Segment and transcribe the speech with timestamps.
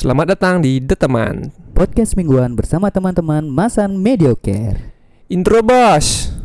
[0.00, 1.52] Selamat datang di The Teman.
[1.76, 4.96] Podcast mingguan bersama teman-teman Masan Mediocare.
[5.28, 6.39] Intro bos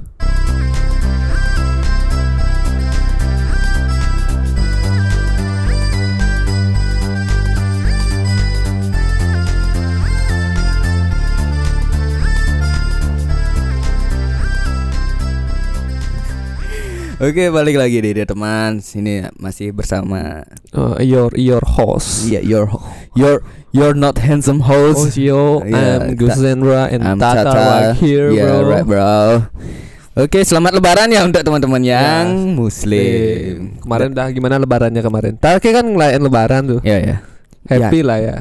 [17.15, 18.83] Oke balik lagi nih dia teman.
[18.83, 20.43] Sini masih bersama
[20.75, 22.27] uh, Your your host.
[22.27, 22.67] Iya your
[23.15, 23.39] your
[23.71, 25.15] you're not handsome host.
[25.15, 25.63] Host yo.
[25.63, 27.55] Iya, I'm Gus Zendra and I'm Tata, Tata.
[27.55, 28.67] right here Yeah, bro.
[28.67, 29.15] right, bro.
[30.15, 32.51] Oke selamat lebaran ya untuk teman-teman yang Ya.
[32.51, 33.79] muslim.
[33.79, 35.33] Kemarin udah gimana lebarannya kemarin?
[35.39, 36.79] Tadi kan ngelayan lebaran tuh.
[36.83, 37.17] Ya ya
[37.65, 38.37] Happy lah ya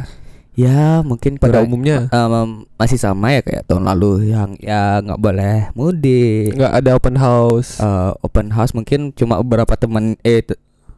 [0.55, 2.07] Ya mungkin Pada kurang- umumnya?
[2.09, 6.55] um, masih sama ya kayak tahun lalu yang ya nggak boleh mudik.
[6.55, 7.77] Nggak ada open house.
[7.77, 10.47] Eh, open house mungkin cuma beberapa teman eh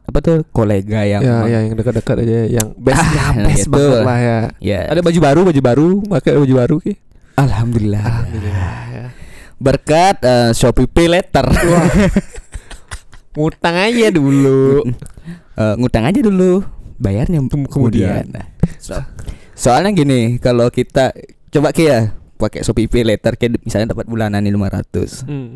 [0.07, 3.73] apa tuh kolega yang Ya ya yang dekat-dekat aja Yang best Ah, ya, best gitu.
[3.73, 4.39] banget lah ya.
[4.61, 6.93] Ya Ada baju baru baju baru Pakai baju baru ki?
[7.35, 8.03] Alhamdulillah.
[8.05, 9.05] Alhamdulillah ya.
[9.57, 11.49] berkat eh, Shopee Pay Later.
[13.33, 14.85] Ngutang aja dulu.
[15.53, 16.61] Eh, ngutang aja dulu.
[16.97, 18.45] Bayarnya Kem- kemudian, kemudian.
[18.77, 19.01] So-
[19.57, 21.11] soalnya gini kalau kita
[21.49, 21.99] coba kayak ya,
[22.37, 25.49] pakai Shopee Pay Later kayak misalnya dapat bulanan nih 500 hmm.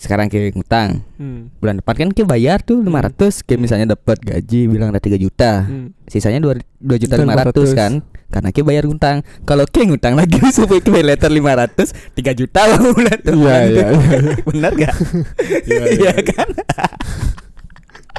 [0.00, 1.04] sekarang kayak ngutang.
[1.20, 1.52] Hmm.
[1.60, 5.68] bulan depan kan kayak bayar tuh 500 kayak misalnya dapat gaji bilang ada 3 juta.
[5.68, 5.92] Hmm.
[6.08, 7.76] sisanya 2, 2 juta 500 500.
[7.76, 7.92] kan?
[8.32, 9.22] Karena kayak bayar ngutang.
[9.46, 13.36] Kalau kayak ngutang lagi Shopee Pay Later 500 3 juta bulan depan.
[13.38, 14.34] Iya, iya, iya.
[14.48, 14.94] benar gak
[15.70, 16.12] Iya, iya.
[16.24, 16.48] kan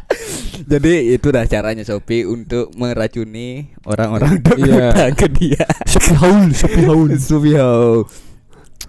[0.71, 3.47] jadi itu dah caranya Shopee untuk meracuni
[3.83, 5.11] orang-orang untuk Iya.
[5.11, 7.09] ke dia Shopee haul, Shopee haul.
[7.21, 8.05] Shopee Hao.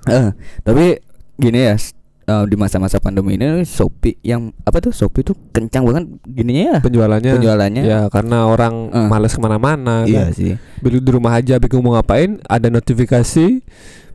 [0.07, 0.29] Eh,
[0.63, 1.01] tapi
[1.35, 1.75] gini ya
[2.23, 6.79] eh, di masa-masa pandemi ini Shopee yang apa tuh Shopee tuh kencang banget gininya ya
[6.79, 7.33] Penjualannya.
[7.35, 9.07] penjualannya Ya karena orang Eh.
[9.07, 10.33] males ke mana-mana iya kan.
[10.33, 13.63] sih Beli di rumah aja bingung mau ngapain Ada notifikasi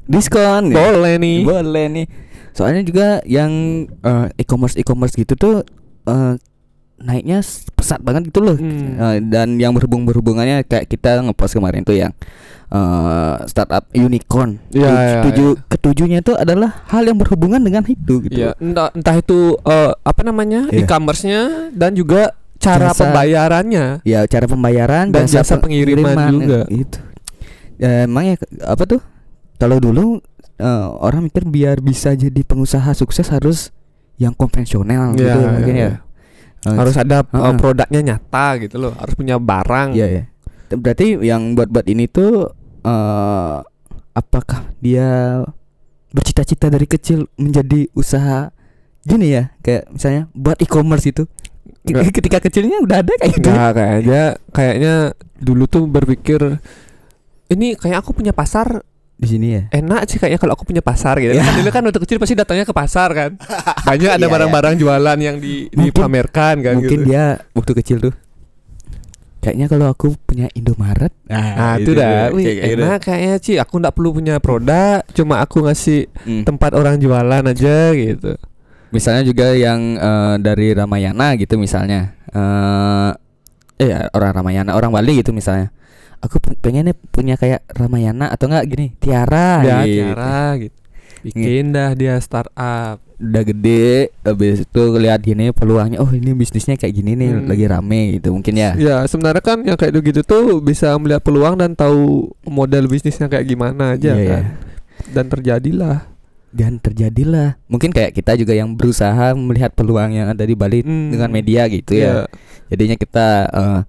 [0.04, 0.72] diskon.
[0.72, 2.08] Boleh nih boleh nih
[2.52, 3.52] soalnya juga yang
[3.88, 5.56] eh, e-commerce e-commerce gitu tuh
[6.06, 6.34] eh,
[7.02, 7.42] naiknya
[7.72, 8.96] pesat banget gitu loh Hmm.
[8.96, 12.14] Eh, dan yang berhubung berhubungannya kayak kita ngepost kemarin tuh yang
[12.68, 18.22] eh, startup unicorn Iya, Tuj- iya, tujuh ketujuhnya itu adalah hal yang berhubungan dengan itu
[18.22, 20.82] gitu Ya, entah, entah itu eh, apa namanya Iya.
[20.82, 21.42] e-commerce-nya
[21.72, 23.04] dan juga cara Jasa.
[23.04, 23.86] pembayarannya.
[24.04, 26.60] ya cara pembayaran Dan jasa pengiriman juga.
[26.68, 27.00] eh, itu
[27.76, 29.02] ya, emang ya apa tuh
[29.58, 30.22] kalau dulu
[30.56, 33.74] eh, orang mikir biar bisa jadi pengusaha sukses harus
[34.16, 35.94] yang konvensional gitu Iya, mungkin iya, ya
[36.62, 37.58] Harus ada Heeh.
[37.58, 38.94] produknya nyata gitu loh.
[38.94, 39.98] Harus punya barang.
[39.98, 40.24] Iya ya.
[40.72, 43.58] Berarti yang buat-buat ini tuh eh
[44.12, 45.40] apakah dia
[46.12, 48.52] bercita-cita dari kecil menjadi usaha
[49.02, 51.24] gini ya kayak misalnya buat e-commerce itu
[51.88, 52.14] Nggak.
[52.14, 53.72] ketika kecilnya udah ada kayak gitu ya?
[53.74, 54.24] Kayaknya
[54.54, 54.94] kayaknya
[55.42, 56.62] dulu tuh berpikir
[57.50, 58.86] ini kayak aku punya pasar
[59.22, 61.32] di sini ya enak sih kayaknya kalau aku punya pasar gitu.
[61.32, 61.46] Ya.
[61.46, 63.32] Kan dulu kan waktu kecil pasti datangnya ke pasar kan.
[63.88, 64.34] Banyak ada Iya, iya.
[64.34, 67.08] barang-barang jualan yang di, Mungkin- dipamerkan kan mungkin gitu.
[67.08, 68.14] dia waktu kecil tuh
[69.38, 72.30] kayaknya kalau aku punya Indomaret Nah, itu dah.
[72.30, 72.82] Wih, kayak gitu.
[72.82, 73.54] enak kayaknya Ci.
[73.58, 76.42] Aku nggak perlu punya produk, cuma aku ngasih Hmm.
[76.42, 78.38] tempat orang jualan aja gitu.
[78.90, 83.10] misalnya juga yang eh, dari Ramayana gitu misalnya eh
[83.78, 85.72] eh ya, orang Ramayana orang Bali gitu misalnya
[86.22, 90.02] aku pe- pengen nih punya kayak Ramayana atau enggak gini Tiara ya, gitu.
[90.08, 90.78] cara gitu.
[91.22, 92.98] Bikin dah dia startup.
[93.22, 97.46] udah gede habis itu lihat gini peluangnya oh ini bisnisnya kayak gini nih Hmm.
[97.46, 101.54] lagi rame gitu mungkin ya Ya, sebenarnya kan yang kayak gitu tuh bisa melihat peluang
[101.54, 104.42] dan tahu model bisnisnya kayak gimana aja Iya, kan.
[104.42, 104.58] iya.
[105.08, 105.98] Dan terjadilah.
[106.50, 111.14] dan terjadilah mungkin kayak kita juga yang berusaha melihat peluang yang ada di Bali Hmm.
[111.14, 112.16] dengan media gitu ya Iya.
[112.68, 113.80] jadinya kita eh,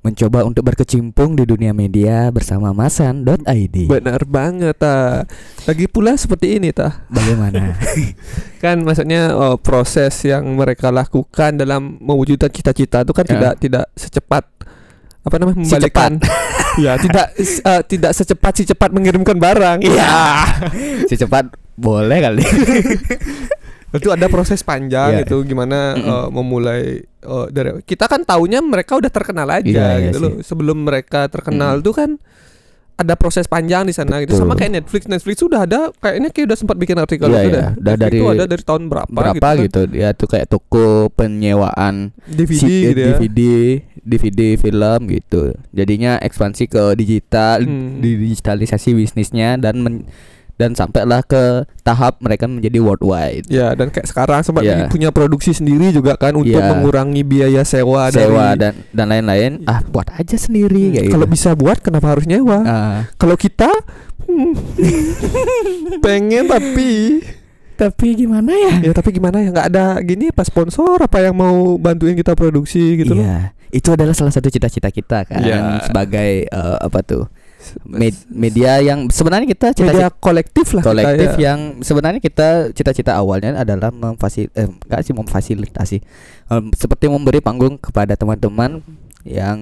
[0.00, 5.28] mencoba untuk berkecimpung di dunia media bersama masan.id Benar banget ta.
[5.64, 7.04] Lagi pula seperti ini ta.
[7.06, 7.76] bagaimana
[8.64, 13.32] Kan maksudnya oh, proses yang mereka lakukan dalam mewujudkan cita-cita itu kan Ya.
[13.36, 14.44] tidak tidak secepat
[15.20, 16.12] apa namanya Si membalikan
[16.84, 20.08] ya tidak eh, tidak secepat si cepat mengirimkan barang Iya.
[21.04, 22.40] secepat boleh kali
[23.92, 25.24] itu ada proses panjang Iya.
[25.24, 26.06] itu gimana Mm-mm.
[26.06, 30.22] eh, memulai eh, dari kita kan taunya mereka udah terkenal aja Iya, iya gitu sih.
[30.22, 32.10] loh sebelum mereka terkenal tuh kan
[32.94, 36.58] ada proses panjang di sana gitu sama kayak Netflix Netflix sudah ada kayaknya kayak udah
[36.58, 37.56] sempat bikin artikel Iya, itu iya.
[37.56, 41.08] dah Udah dari itu ada dari tahun berapa, berapa gitu, gitu, ya tuh kayak toko
[41.10, 42.28] penyewaan kan.
[42.28, 43.40] DVD si- eh, gitu ya DVD
[44.00, 47.98] DVD film gitu jadinya ekspansi ke digital Hmm.
[47.98, 50.04] di digitalisasi bisnisnya dan men-
[50.60, 53.48] dan sampailah ke tahap mereka menjadi worldwide.
[53.48, 54.92] Ya dan kayak sekarang sempat Iya.
[54.92, 56.68] punya produksi sendiri juga kan untuk Iya.
[56.68, 59.64] mengurangi biaya sewa, Sewa dari dan dan lain-lain.
[59.64, 61.32] Ah, buat aja sendiri kayak kalau gitu.
[61.32, 62.60] bisa buat kenapa harus nyewa?
[62.60, 63.72] Ah, Kalau kita
[64.28, 64.52] hmm,
[66.04, 67.24] pengen tapi
[67.74, 68.72] tapi gimana ya?
[68.84, 73.00] ya tapi gimana ya nggak ada gini apa sponsor apa yang mau bantuin kita produksi
[73.00, 73.24] gitu loh.
[73.24, 75.88] Iya, itu adalah salah satu cita-cita kita kan Iya.
[75.88, 77.24] sebagai eh, apa tuh?
[77.82, 81.40] Med- media yang sebenarnya kita media cita-cita kolektif lah kita kolektif ya.
[81.46, 85.98] yang sebenarnya kita cita-cita awalnya adalah memfasil eh, enggak sih memfasilitasi
[86.48, 88.82] Em, seperti memberi panggung kepada teman-teman
[89.22, 89.54] yang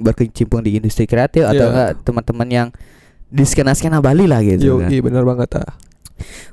[0.00, 1.68] berkecimpung di industri kreatif atau Iya.
[1.68, 2.68] enggak teman-teman yang
[3.26, 4.88] di skena-skena Bali lah gitu Yo, kan.
[4.88, 5.70] iya benar banget ah.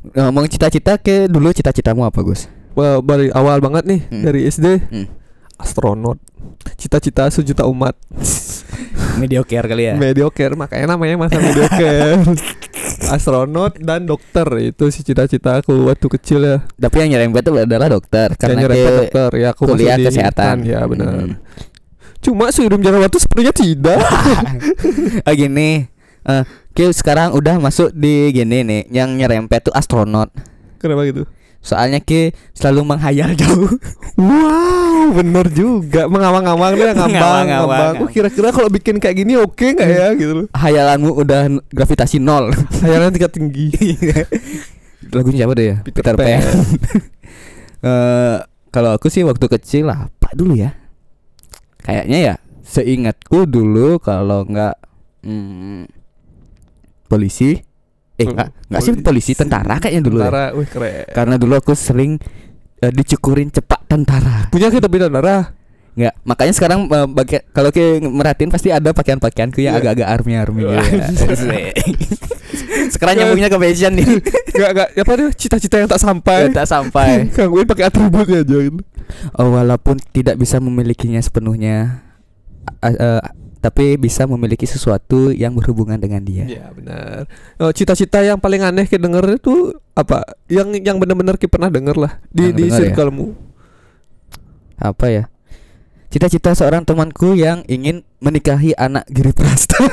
[0.09, 2.47] Ngomong cita-cita ke dulu cita-citamu apa Gus?
[2.71, 4.23] Wah, dari awal banget nih Hmm.
[4.23, 5.07] dari SD Hmm.
[5.55, 6.19] astronot
[6.75, 7.95] cita-cita sejuta umat
[9.17, 9.93] Mediocre kali ya.
[9.93, 12.21] mediocre makanya namanya masa mediocre
[13.13, 17.87] astronot dan dokter itu sih cita-cita aku waktu kecil ya Tapi yang nyerempet itu adalah
[17.87, 20.55] dokter karena repot dia dokter ya aku kuliah kesehatan.
[20.63, 21.35] ya benar Hmm.
[22.19, 23.99] cuma seiring jalan waktu sepertinya tidak
[25.23, 25.85] oh gini.
[26.23, 30.29] Eh, Oke sekarang udah masuk di gini nih yang nyerempet tuh astronot.
[30.77, 31.25] kenapa gitu
[31.67, 33.75] Soalnya Ki selalu menghayal jauh.
[34.15, 37.67] wow bener juga mengawang-awang dia ngambang Ngawang-ngawang.
[37.69, 42.17] ngambang oh, kira-kira kalau bikin kayak gini oke nggak ya gitu loh Hayalanmu udah gravitasi
[42.17, 42.55] nol.
[42.81, 43.67] hayalan tingkat tinggi
[45.13, 45.75] Lagunya siapa tuh ya?
[45.83, 46.39] Peter Peter Pan.
[47.77, 48.37] Eh,
[48.73, 50.73] kalau aku sih waktu kecil apa dulu ya?
[51.77, 52.35] Kayaknya ya
[52.65, 54.75] seingatku dulu kalau nggak
[55.21, 55.85] hmm,
[57.05, 57.61] polisi
[58.17, 60.25] eh enggak enggak sih polisi tentara kayaknya dulu ya.
[60.25, 62.17] tentara wih keren Karena dulu aku sering
[62.77, 64.49] eh, dicukurin cepak tentara.
[64.49, 65.53] punya kita beda darah
[65.93, 69.81] Enggak, makanya sekarang eh, bagi- kalau ke merhatiin pasti ada pakaian-pakaianku yang Iya.
[69.81, 70.77] agak-agak army-army gitu.
[71.49, 71.73] Ya.
[72.87, 74.07] sekarang nyambungnya ke fashion nih.
[74.51, 77.09] nggak nggak apa tuh cita-cita yang tak sampai tak sampai.
[77.35, 78.81] gangguin pakai atributnya aja gitu
[79.33, 82.03] Oh, walaupun tidak bisa memilikinya sepenuhnya
[82.77, 83.21] a- eh,
[83.57, 86.45] tapi bisa memiliki sesuatu yang berhubungan dengan dia.
[86.45, 87.25] Iya benar.
[87.57, 90.23] Oh, cita-cita yang paling aneh kita denger itu apa?
[90.47, 92.75] Yang yang benar-benar kita pernah denger lah di Yang di ya?
[92.77, 93.27] circlemu.
[94.77, 95.23] Apa ya?
[96.07, 99.75] Cita-cita seorang temanku yang ingin menikahi anak Giri Prasta.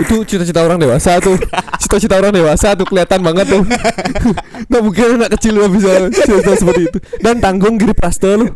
[0.00, 1.36] Itu cita-cita orang dewasa tuh.
[1.80, 3.62] Cita-cita orang dewasa tuh kelihatan banget tuh.
[4.70, 6.98] Nggak mungkin anak kecil lo bisa cita seperti itu.
[7.20, 8.46] Dan tanggung Giri Prasto lo.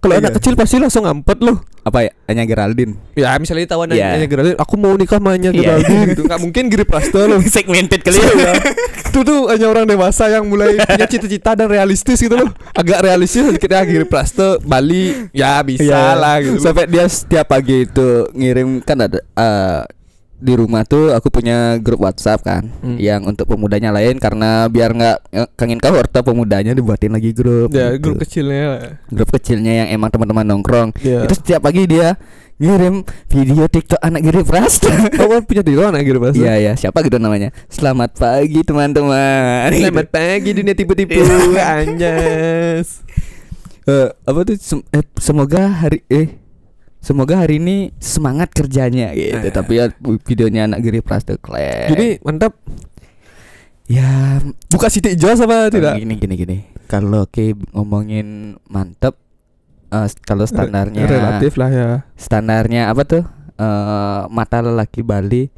[0.00, 0.36] Kalau anak iya.
[0.38, 1.60] kecil pasti langsung ngampet lo.
[1.86, 2.10] Apa ya?
[2.26, 2.98] Hanya Geraldine.
[3.14, 4.18] Ya misalnya tahu Iya.
[4.18, 5.62] Anya Geraldine, aku mau nikah sama Anya Iya.
[5.62, 6.22] Geraldine gitu.
[6.28, 7.38] Nggak mungkin Giri Prasto lo.
[7.54, 8.52] Segmented kali Iya.
[9.14, 12.50] Itu tuh hanya orang dewasa yang mulai punya cita-cita dan realistis gitu loh.
[12.74, 16.58] Agak realistis sedikit ya Giri Prasto Bali ya bisa lah gitu.
[16.58, 19.80] Sampai dia setiap pagi itu ngirim kan ada eh,
[20.36, 22.96] di rumah tuh aku punya grup WhatsApp kan Hmm.
[22.96, 27.70] yang untuk pemudanya lain karena biar nggak eh, kangen kau harta pemudanya dibuatin lagi grup.
[27.70, 28.02] ya gitu.
[28.02, 28.82] grup kecilnya lah.
[29.06, 30.92] grup kecilnya yang emang teman-teman nongkrong.
[30.98, 31.24] Iya.
[31.24, 32.20] Itu setiap pagi dia
[32.56, 34.88] ngirim video TikTok anak Giri Prasta.
[35.20, 36.38] Oh, punya tiga anak Giri Prasto.
[36.38, 37.52] Iya ya, siapa gitu namanya?
[37.66, 39.68] Selamat pagi teman-teman.
[39.70, 41.20] Selamat pagi dunia tipu-tipu
[41.76, 43.04] Anjas
[43.84, 46.42] Eh, apa tuh sem- eh, semoga hari eh
[47.00, 49.38] semoga hari ini semangat kerjanya gitu.
[49.38, 49.52] Eh.
[49.54, 49.86] Tapi ya
[50.26, 51.92] videonya anak Giri Prasta keren.
[51.94, 52.58] Jadi mantap
[53.86, 55.96] ya Buka sidik jos apa tidak?
[56.02, 56.58] Gini gini gini.
[56.90, 59.14] Kalau ke ngomongin mantep
[59.94, 63.24] eh, kalau standarnya Relatif lah ya standarnya apa tuh?
[63.56, 65.48] eh mata lelaki Bali.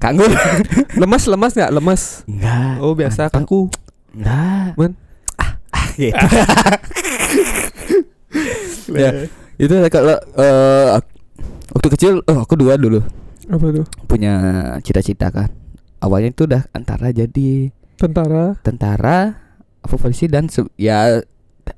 [0.00, 0.24] Kanggu.
[1.00, 1.72] Lemas-lemas gak?
[1.72, 2.74] Lemas Enggak.
[2.80, 3.40] Oh biasa mantep.
[3.44, 3.60] kaku
[4.14, 4.72] Enggak.
[4.78, 4.92] Men.
[5.36, 6.16] Ah, ah gitu.
[8.94, 9.26] Ya.
[9.56, 11.12] Itu kalau eh, ak-
[11.72, 13.00] waktu kecil oh aku dua dulu.
[13.44, 13.86] Apa tuh?
[14.06, 14.32] punya
[14.80, 15.52] cita-cita kan.
[15.98, 18.56] Awalnya itu udah antara jadi Tentara?
[18.60, 19.18] tentara
[19.78, 21.20] apa polisi dan se- ya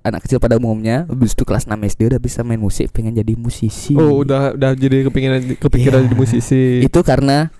[0.00, 3.34] anak kecil pada umumnya habis itu kelas 6 SD udah bisa main musik pengen jadi
[3.34, 3.94] musisi.
[3.94, 6.64] Oh udah udah jadi kepikiran kepikiran jadi musisi.
[6.80, 7.50] Itu karena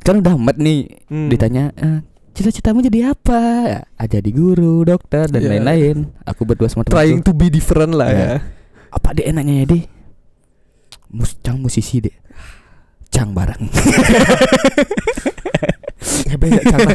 [0.00, 1.28] kan udah amat nih Hmm.
[1.28, 3.40] ditanya "Eh, cita-citamu jadi apa?
[3.64, 3.80] Ya,
[4.10, 5.50] jadi guru dokter dan Iya.
[5.54, 6.12] lain-lain.
[6.24, 8.20] Aku berdua sama Trying temanku to be different lah Iya.
[8.20, 8.32] ya
[8.94, 9.82] apa deh enaknya ya deh
[11.10, 12.14] Mus cang musisi deh
[13.14, 13.62] cang bareng.
[16.28, 16.92] Ya beda cara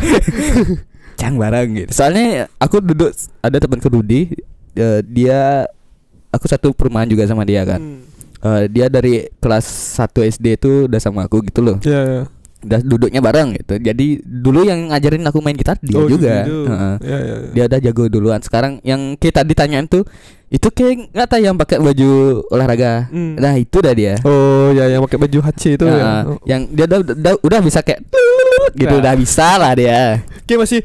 [1.18, 1.89] cang bareng gitu.
[1.96, 3.10] Soalnya aku duduk
[3.41, 4.38] ada temanku Rudi
[4.77, 5.65] eh, dia
[6.29, 7.82] aku satu perumahan juga sama dia kan.
[7.82, 8.06] Hmm.
[8.39, 9.65] Eh, dia dari kelas
[9.98, 11.77] 1 SD itu udah sama aku gitu loh.
[11.82, 12.22] Ya ya
[12.60, 16.68] udah duduknya bareng gitu jadi dulu yang ngajarin aku main gitar dia Oh, juga gitu.
[16.68, 16.96] Heeh.
[17.00, 17.38] Ya ya ya.
[17.50, 20.04] dia udah jago duluan sekarang yang kita ditanyain tuh
[20.48, 22.10] itu kayak nggak tahu yang pakai baju
[22.48, 23.36] olahraga Hmm.
[23.36, 25.98] nah itu dah dia Oh ya yang pakai baju HC itu Heeh.
[25.98, 26.12] ya.
[26.25, 26.36] Oh.
[26.44, 28.04] yang dia udah, udah, udah bisa kayak
[28.74, 29.01] gitu Nah.
[29.01, 30.80] udah bisa lah dia kayak masih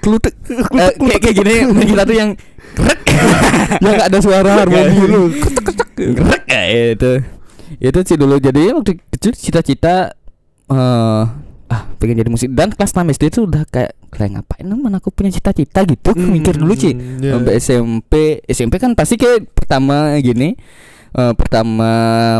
[0.00, 1.54] Kelutuk Eh, Kayak kayak gini
[1.86, 2.30] Kita tuh yang
[3.82, 5.22] yang nggak ada suara harmoni lu
[5.94, 6.62] Grek ya
[6.94, 7.12] itu
[7.78, 10.10] itu sih dulu jadi waktu kecil cita-cita
[10.66, 11.24] eh
[11.70, 15.10] ah pengen jadi musik dan kelas 6 SD itu udah kayak kayak ngapain mana aku
[15.10, 17.32] punya cita-cita gitu aku mikir dulu sih Hmm, iya.
[17.32, 18.12] sampai SMP
[18.44, 20.58] SMP kan pasti kayak pertama gini
[21.12, 21.90] eh, pertama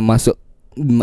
[0.01, 0.35] masuk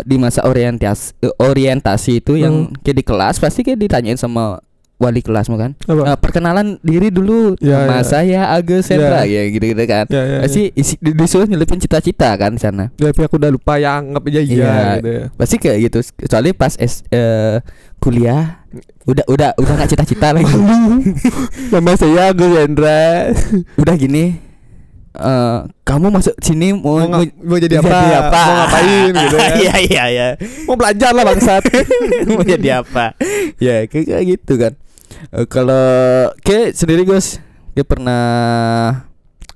[0.04, 2.76] di masa orientasi orientasi itu yang Hmm.
[2.78, 4.60] kayak di kelas pasti kayak ditanyain sama
[4.98, 6.02] wali kelasmu kan Apa?
[6.04, 8.04] Eh, perkenalan diri dulu Ya, nama ya.
[8.04, 10.50] saya Agus Hendra ya gitu-gitu kan Ya, ya, ya.
[10.74, 14.40] isi, disuruh nyelipin cita-cita kan di sana Ya, tapi aku udah lupa ya anggap aja
[14.40, 14.74] iya, Iya.
[14.96, 15.24] gitu ya.
[15.32, 17.62] pasti kayak gitu kecuali pas S, eh,
[17.96, 18.66] kuliah
[19.04, 20.50] udah udah udah nggak cita-cita lagi
[21.72, 23.30] Nama saya Agus Hendra.
[23.74, 24.50] udah gini
[25.10, 27.90] eh kamu masuk sini mau Mau, mau, mau jadi apa?
[28.20, 28.38] apa?
[28.40, 29.48] Mau ngapain gitu ya.
[29.56, 30.28] iya iya iya
[30.62, 31.62] Mau belajar lah bangsat.
[32.28, 33.14] mau jadi apa
[33.56, 34.74] ya kayak gitu kan
[35.30, 35.84] Eh, kalau
[36.40, 37.40] kayak sendiri Gus
[37.72, 38.22] kayak pernah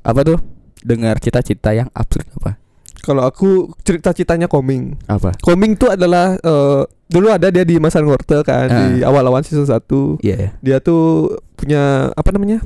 [0.03, 0.39] apa tuh
[0.83, 2.59] dengar cita-cita yang absurd apa
[3.03, 4.95] Kalau aku cerita-citanya koming.
[5.11, 9.67] apa Koming tuh adalah eh, dulu ada dia di Masan Ngorte kan di awal-awal season
[9.67, 10.23] 1.
[10.23, 10.51] iya iya.
[10.63, 12.63] Dia tuh punya apa namanya?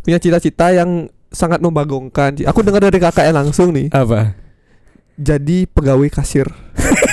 [0.00, 2.40] Punya cita-cita yang sangat membagongkan.
[2.44, 3.92] Aku dengar dari kakaknya langsung nih.
[3.92, 4.36] apa
[5.16, 6.48] Jadi pegawai kasir.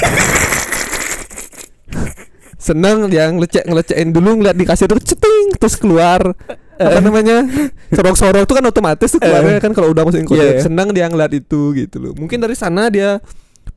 [2.60, 6.36] Senang dia ngelecek ngelecekin dulu ngeliat di kasir tuh ceting terus keluar.
[6.80, 7.48] Apa namanya?
[7.92, 10.60] Sorok-sorok itu kan otomatis tuh keluarnya kan kalau udah masukin kode iya.
[10.60, 12.12] senang dia ngeliat itu gitu loh.
[12.16, 13.24] Mungkin dari sana dia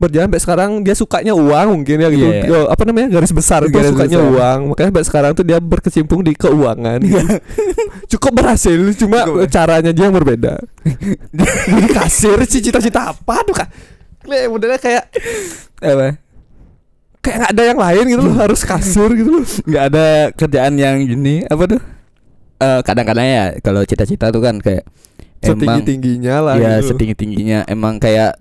[0.03, 2.27] berjalan sampai sekarang dia sukanya uang mungkin ya gitu.
[2.27, 3.07] Yo, apa namanya?
[3.19, 4.33] Garis besar itu Garis sukanya besar.
[4.35, 4.59] uang.
[4.73, 6.99] Makanya sampai sekarang tuh dia berkecimpung di keuangan.
[6.99, 7.23] Gitu.
[8.17, 9.47] cukup berhasil cuma Cukup.
[9.47, 10.59] caranya dia yang berbeda.
[11.71, 13.35] Jadi kasir sih cita-cita apa?
[13.47, 13.69] Tuh kak.
[14.23, 15.03] Kayak modelnya kayak
[15.83, 16.15] apa
[17.23, 19.45] kayak nggak ada yang lain gitu loh harus kasir gitu loh.
[19.63, 21.81] Nggak ada kerjaan yang gini apa tuh?
[22.59, 24.83] Eh kadang-kadang ya kalau cita-cita tuh kan kayak
[25.39, 26.95] setinggi emang tingginya lah ya gitu.
[26.95, 28.39] setinggi tingginya emang kayak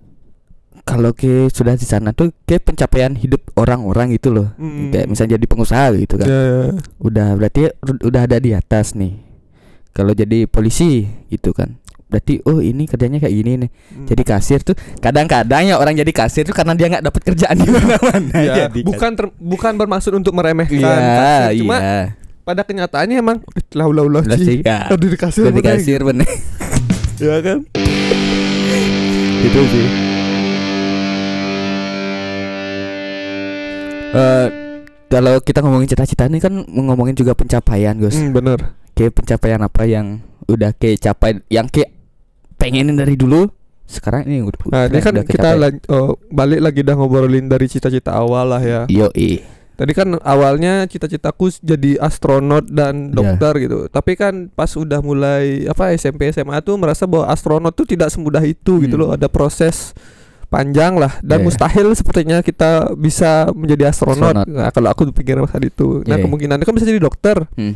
[0.82, 4.50] kalau ke sudah di sana tuh kayak pencapaian hidup orang-orang gitu loh.
[4.58, 4.90] Mm.
[4.90, 6.26] kayak misalnya jadi pengusaha gitu kan.
[6.26, 6.62] Ya, ya.
[6.98, 7.60] udah berarti
[8.02, 9.14] udah ada di atas nih.
[9.94, 11.81] Kalau jadi polisi gitu kan
[12.12, 13.70] berarti oh ini kerjanya kayak gini nih.
[13.72, 14.04] Hmm.
[14.04, 17.68] jadi kasir tuh kadang-kadang ya orang jadi kasir tuh karena dia nggak dapat kerjaan di
[17.72, 18.36] mana-mana.
[18.36, 22.00] Ya, jadi bukan ter- bukan bermaksud untuk meremehkan iya kasir, cuma iya.
[22.44, 24.92] pada kenyataannya emang eh, lah lah lah Lah sih, ya.
[24.92, 26.28] Aduh di kasir jadi kasir bener.
[27.22, 27.62] Ya kan?
[29.46, 29.86] Itu sih.
[34.12, 34.46] Eh,
[35.08, 38.18] kalau kita ngomongin cita-cita ini kan ngomongin juga pencapaian Gus.
[38.18, 38.76] Hmm, bener.
[38.92, 42.01] Kayak pencapaian apa yang udah kayak capai yang kayak
[42.62, 43.50] pengenin dari dulu
[43.84, 45.60] sekarang ini udah nah ini kan udah kita kecapai.
[45.60, 49.10] lan- oh, balik lagi dah ngobrolin dari cita-cita awal lah ya yo
[49.72, 53.14] Tadi kan awalnya cita-citaku jadi astronot dan Iya.
[53.16, 53.78] dokter gitu.
[53.88, 58.44] Tapi kan pas udah mulai apa SMP SMA tuh merasa bahwa astronot tuh tidak semudah
[58.44, 59.02] itu gitu Hmm.
[59.02, 59.10] loh.
[59.10, 59.96] Ada proses
[60.46, 61.44] panjang lah dan Iya.
[61.48, 64.36] mustahil sepertinya kita bisa menjadi astronot.
[64.36, 64.46] Astronot.
[64.46, 66.04] Nah, kalau aku pikir saat itu.
[66.04, 66.24] Nah, Iya.
[66.28, 67.48] kemungkinannya kan bisa jadi dokter.
[67.56, 67.74] Hmm.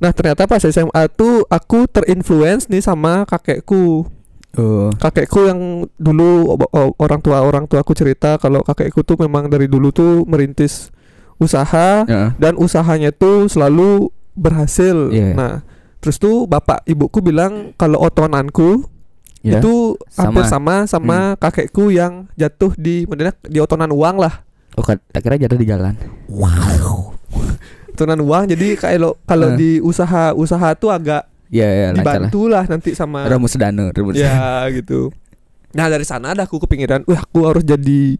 [0.00, 4.08] Nah, ternyata pas SMA tuh aku terinfluence nih sama kakekku.
[4.56, 5.60] oh Kakekku yang
[6.00, 6.56] dulu
[6.96, 10.88] orang tua orang tua aku cerita kalau kakekku tuh memang dari dulu tuh merintis
[11.36, 12.32] usaha ya.
[12.36, 15.12] dan usahanya tuh selalu berhasil.
[15.12, 15.36] Iya.
[15.36, 15.52] Nah,
[16.00, 18.88] terus tuh bapak ibuku bilang kalau otonanku
[19.40, 19.56] Ya.
[19.56, 20.84] itu hampir Sama.
[20.84, 24.44] sama sama kakekku yang jatuh di modelnya di otonan uang lah.
[24.76, 25.96] oh tak kira jatuh di jalan
[27.92, 29.56] Otonan uang jadi kalau kalau Eh.
[29.56, 34.30] di usaha-usaha tuh agak ya ya lah dibantu lah nanti sama rumus danu rumus ya
[34.76, 35.10] gitu.
[35.70, 38.18] Nah, dari sana ada aku kepikiran, wah aku harus jadi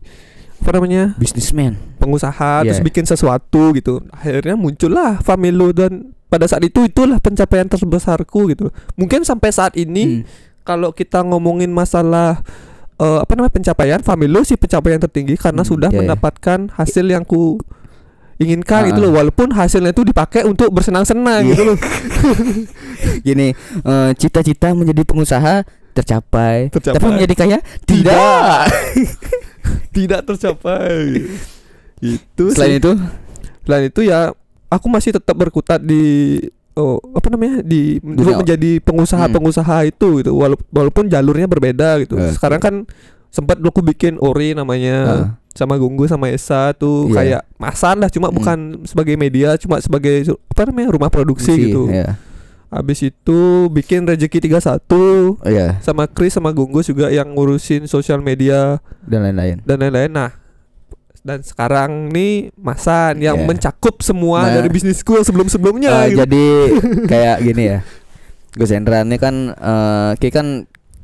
[0.56, 1.16] apa namanya?
[1.16, 2.70] bisnismen pengusaha Iya.
[2.70, 8.68] terus bikin sesuatu gitu akhirnya muncullah Familo dan pada saat itu itulah pencapaian terbesarku gitu
[8.92, 10.22] mungkin sampai saat ini Hmm.
[10.62, 12.44] kalau kita ngomongin masalah
[12.96, 16.00] eh, apa namanya pencapaian Familo sih pencapaian tertinggi karena Hmm, sudah iya, iya.
[16.04, 17.56] mendapatkan hasil yang ku
[18.40, 21.76] inginkan Ah, gitu loh walaupun hasilnya itu dipakai untuk bersenang-senang gitu loh
[23.26, 26.96] gini eh, cita-cita menjadi pengusaha tercapai, Tercapai.
[26.96, 28.60] tapi menjadi kaya Tidak.
[29.92, 31.28] tidak tercapai
[32.00, 32.80] itu selain sih.
[32.80, 32.92] itu
[33.60, 34.32] Selain itu ya
[34.66, 36.38] aku masih tetap berkutat di
[36.72, 42.16] oh apa namanya di Dunia- menjadi pengusaha-pengusaha itu gitu wala- walaupun jalurnya berbeda gitu.
[42.16, 42.32] Oke.
[42.32, 42.74] Sekarang kan
[43.28, 45.24] sempat dulu aku bikin ori namanya Ah.
[45.50, 47.14] Sama Gunggu sama Esa tuh Iya.
[47.14, 48.36] kayak masan lah cuma Hmm.
[48.36, 51.82] bukan sebagai media cuma sebagai apa namanya rumah produksi Produksi, gitu.
[51.90, 52.14] ya.
[52.70, 58.18] Habis itu bikin Rezeki 31 oh ya sama Chris sama Gunggu juga yang ngurusin sosial
[58.20, 60.06] media dan lain-lain dan lain-lain.
[60.08, 60.30] Nah,
[61.20, 63.44] dan sekarang nih Masan yang Iya.
[63.44, 64.54] mencakup semua Nah.
[64.56, 66.18] dari bisnisku yang sebelum-sebelumnya Eh, gitu.
[66.22, 66.46] jadi
[67.12, 67.78] kayak gini ya
[68.50, 70.46] Gus Hendra ini kan eh kayak kan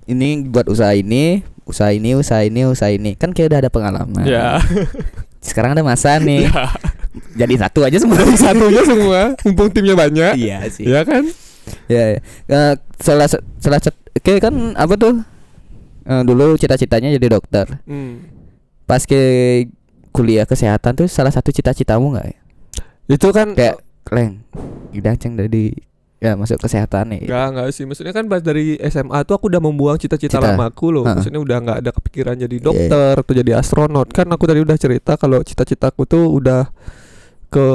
[0.07, 4.23] ini buat usaha ini usaha ini usaha ini usaha ini kan kayak udah ada pengalaman
[4.23, 4.63] Ya.
[5.47, 6.71] sekarang ada masa nih Ya.
[7.35, 10.33] jadi satu aja semua satunya semua, mumpung timnya banyak.
[10.37, 11.27] iya sih Ya kan?
[11.87, 12.19] ya, ya.
[12.47, 13.83] Eh, salah sa- salah
[14.17, 15.15] kayak kan apa tuh
[16.03, 18.23] Eh, dulu cita-citanya jadi dokter Hmm.
[18.87, 19.19] pas ke
[20.13, 22.39] kuliah kesehatan tuh salah satu cita-citamu nggak ya?
[23.11, 23.83] Itu kan kayak
[24.15, 24.39] leng
[25.19, 25.75] ceng dari
[26.27, 27.85] ya masuk kesehatan nih Enggak, enggak sih.
[27.85, 30.51] Maksudnya kan pas dari SMA tuh aku udah membuang cita-cita Cita.
[30.51, 31.05] lamaku loh.
[31.05, 31.15] Ha.
[31.15, 32.65] Maksudnya udah nggak ada kepikiran jadi Iya.
[32.65, 34.09] dokter atau jadi astronot.
[34.11, 36.67] Kan aku tadi udah cerita kalau cita-citaku tuh udah
[37.47, 37.67] ke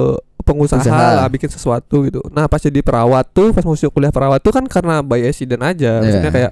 [0.41, 1.15] pengusaha Usaha.
[1.15, 2.19] lah bikin sesuatu gitu.
[2.27, 5.97] Nah, pas jadi perawat tuh pas masuk kuliah perawat tuh kan karena by accident aja.
[5.97, 6.35] Maksudnya Iya.
[6.35, 6.51] kayak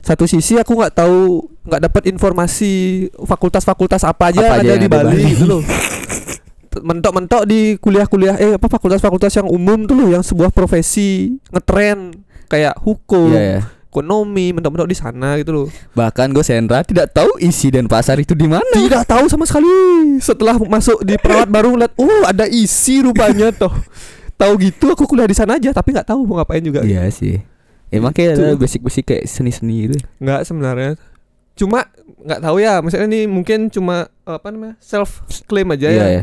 [0.00, 2.72] satu sisi aku nggak tahu nggak dapat informasi
[3.14, 5.30] fakultas-fakultas apa aja Apa yang aja ada yang di ada di Bali Bali.
[5.30, 5.62] gitu loh.
[6.80, 12.16] Mentok-mentok di kuliah-kuliah eh apa fakultas-fakultas yang umum tuh loh yang sebuah profesi ngetren
[12.48, 13.60] kayak hukum, Iya, ya.
[13.88, 15.66] ekonomi, mentok-mentok di sana gitu loh.
[15.92, 19.68] bahkan gue Sendra tidak tahu isi dan pasar itu di mana Tidak tahu sama sekali.
[20.16, 23.72] Setelah masuk di perawat baru ngeliat, oh ada isi rupanya toh.
[24.32, 26.80] Tahu gitu aku kuliah di sana aja tapi nggak tahu mau ngapain juga.
[26.82, 27.38] iya sih
[27.88, 28.58] emang kayak ada Itu.
[28.58, 30.90] basic-basic kayak seni-seni gitu Nggak sebenarnya.
[31.52, 31.84] Cuma
[32.24, 35.94] nggak tahu ya, misalnya ini mungkin cuma apa namanya self claim aja ya.
[35.94, 36.22] iya ya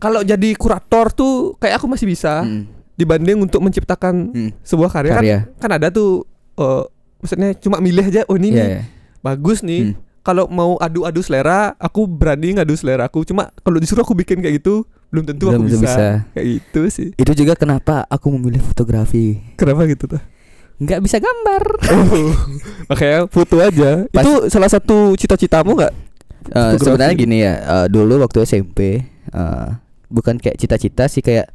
[0.00, 2.64] Kalau jadi kurator tuh kayak aku masih bisa Hmm,
[2.94, 4.50] dibanding untuk menciptakan hmm.
[4.62, 6.84] sebuah karya, kan- karya Kan, ada tuh eh,
[7.18, 8.82] maksudnya cuma milih aja oh ini iya nih ya.
[9.20, 9.82] bagus nih.
[9.86, 10.08] Hmm.
[10.20, 13.24] Kalau mau adu-adu selera, aku berani ngadu selera aku.
[13.24, 15.80] Cuma kalau disuruh aku bikin kayak gitu, belum tentu Belum aku bisa.
[15.82, 16.06] bisa.
[16.30, 17.08] Kayak gitu sih.
[17.14, 20.20] itu juga kenapa aku memilih fotografi Kenapa gitu tuh?
[20.76, 22.32] nggak bisa gambar Oh,
[22.88, 24.04] makanya foto aja.
[24.06, 25.92] Pas- Itu salah satu cita-citamu nggak?
[26.42, 26.80] Fotografi.
[26.82, 28.78] sebenarnya gini ya eh, dulu waktu SMP
[29.26, 29.68] eh,
[30.10, 31.48] bukan kayak cita-cita sih kayak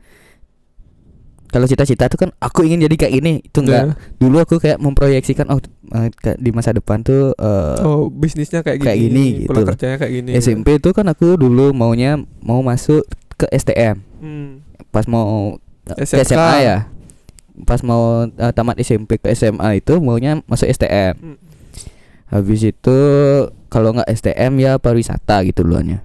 [1.45, 3.93] kalau cita-cita tuh kan aku ingin jadi kayak gini itu enggak Ya.
[4.17, 5.61] dulu aku kayak memproyeksikan oh
[5.93, 8.85] eh, di masa depan tuh eh, Oh, bisnisnya kayak gini.
[8.85, 9.59] Kayak gini, gitu.
[9.63, 10.31] kerjanya kayak gini.
[10.35, 14.65] SMP itu kan aku dulu maunya mau masuk ke STM Hmm.
[14.89, 16.23] pas mau ke SMK.
[16.25, 16.77] SMA ya
[17.61, 21.37] pas mau eh, tamat SMP ke SMA itu maunya masuk STM Hmm.
[22.27, 22.97] habis itu
[23.69, 26.01] kalau nggak STM ya pariwisata gitu duluannya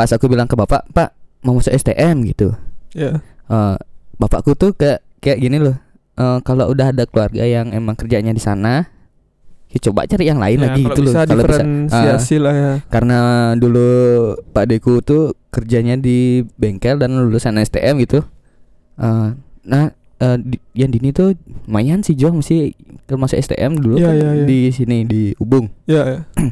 [0.00, 2.56] pas aku bilang ke bapak pak mau masuk STM gitu
[2.90, 3.20] Ya.
[3.46, 3.76] Eh,
[4.16, 5.76] bapakku tuh kayak kayak gini loh
[6.12, 8.88] Eh, kalau udah ada keluarga yang emang kerjanya di sana
[9.66, 12.72] ya coba cari yang lain Ya, lagi gitu loh kalau bisa diferensiasi lah ya.
[12.86, 13.18] karena
[13.54, 13.88] dulu
[14.46, 18.20] Pak Deku tuh kerjanya di bengkel dan lulusan STM gitu.
[18.96, 19.28] Eh,
[19.62, 19.84] nah,
[20.18, 21.32] eh, di- yang dini tuh
[21.64, 24.44] lumayan sih Jo mesti termasuk STM dulu Iya, kan iya, iya.
[24.44, 26.18] di sini di Ubung Ya, ya.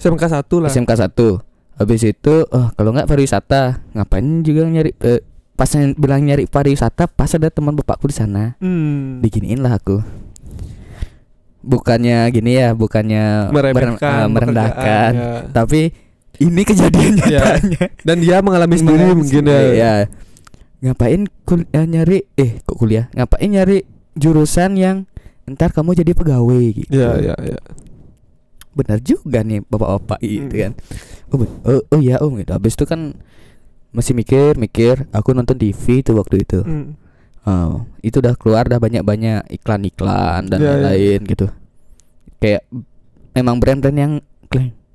[0.00, 0.68] SMK 1 lah.
[0.68, 1.49] SMK 1
[1.80, 5.24] Habis itu oh, kalau nggak pariwisata ngapain juga nyari eh,
[5.56, 9.20] pas bilang nyari pariwisata pas ada teman bapakku di sana Hmm.
[9.20, 10.04] diginiin lah aku
[11.60, 15.30] bukannya gini ya bukannya eh, merendahkan ya.
[15.50, 15.92] tapi
[16.36, 17.40] ini kejadian Iya.
[17.60, 19.60] nyatanya Dan dia mengalami sendiri mungkin ya.
[19.70, 19.92] ya.
[20.80, 23.12] Ngapain kul eh, nyari eh kok kuliah?
[23.12, 25.04] Ngapain nyari jurusan yang
[25.44, 26.88] ntar kamu jadi pegawai gitu.
[26.88, 27.60] Ya, ya, ya.
[28.70, 30.62] Benar juga nih bapak-bapak gitu Hmm.
[30.62, 30.72] kan.
[31.28, 32.50] Oh, oh, oh ya om gitu.
[32.50, 33.14] Habis itu kan
[33.90, 36.60] masih mikir mikir aku nonton TV tuh waktu itu.
[36.60, 36.94] Hmm.
[37.40, 40.72] Oh, itu udah keluar dah banyak-banyak iklan-iklan dan Ya, ya.
[40.76, 41.46] lain-lain gitu.
[42.36, 42.62] Kayak
[43.32, 44.12] emang brand-brand yang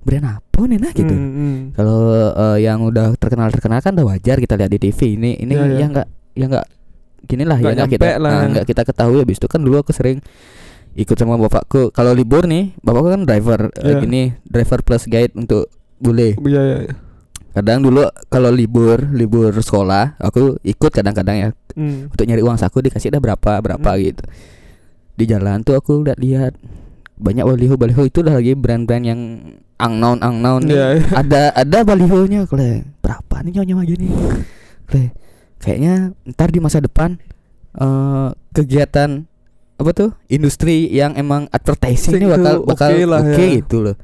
[0.01, 1.09] brand apa nih nah gitu.
[1.09, 1.57] Hmm, hmm.
[1.73, 1.97] Kalau
[2.31, 5.17] eh, yang udah terkenal terkenal kan udah wajar kita lihat di TV.
[5.17, 5.77] Ini ini Ya, ya.
[5.79, 6.67] yang enggak yang enggak
[7.25, 8.31] gini lah ya nggak nyampe kita lah.
[8.31, 10.21] nah, nggak kita ketahui habis itu kan dulu aku sering
[10.95, 11.91] ikut sama bapakku.
[11.91, 13.99] Kalau libur nih, bapakku kan driver eh, Ya.
[13.99, 15.67] gini, driver plus guide untuk
[15.99, 16.39] bule.
[16.47, 16.93] Ya, ya, ya.
[17.51, 22.07] Kadang dulu kalau libur, libur sekolah, aku ikut kadang-kadang ya Hmm.
[22.07, 24.01] untuk nyari uang saku dikasih dah berapa berapa Hmm.
[24.01, 24.23] gitu.
[25.15, 26.53] Di jalan tuh aku lihat lihat
[27.15, 29.19] banyak baliho baliho itu udah lagi brand-brand yang
[29.75, 31.03] unknown unknown nih Ya, ya.
[31.15, 34.07] ada ada balihonya kle berapa nih nyonya gini
[34.83, 35.15] kle
[35.59, 37.15] kayaknya ntar di masa depan
[37.73, 39.27] eh kegiatan
[39.75, 43.37] apa tuh industri yang emang advertising ini Sing bakal bakal oke oke lah ya.
[43.53, 43.95] gitu loh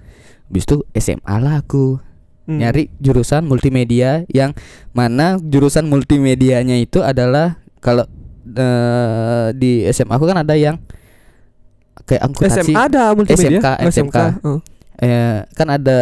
[0.48, 1.98] Habis itu SMA lah aku
[2.42, 2.58] Hmm.
[2.58, 4.58] nyari jurusan multimedia yang
[4.92, 8.02] mana jurusan multimedianya itu adalah kalau
[8.44, 10.82] eh, di SMA aku kan ada yang
[12.02, 13.60] kayak akuntansi SMA ada multimedia.
[13.62, 14.18] SMK, Oh, SMK.
[14.42, 14.60] Oh.
[14.98, 16.00] eh, kan ada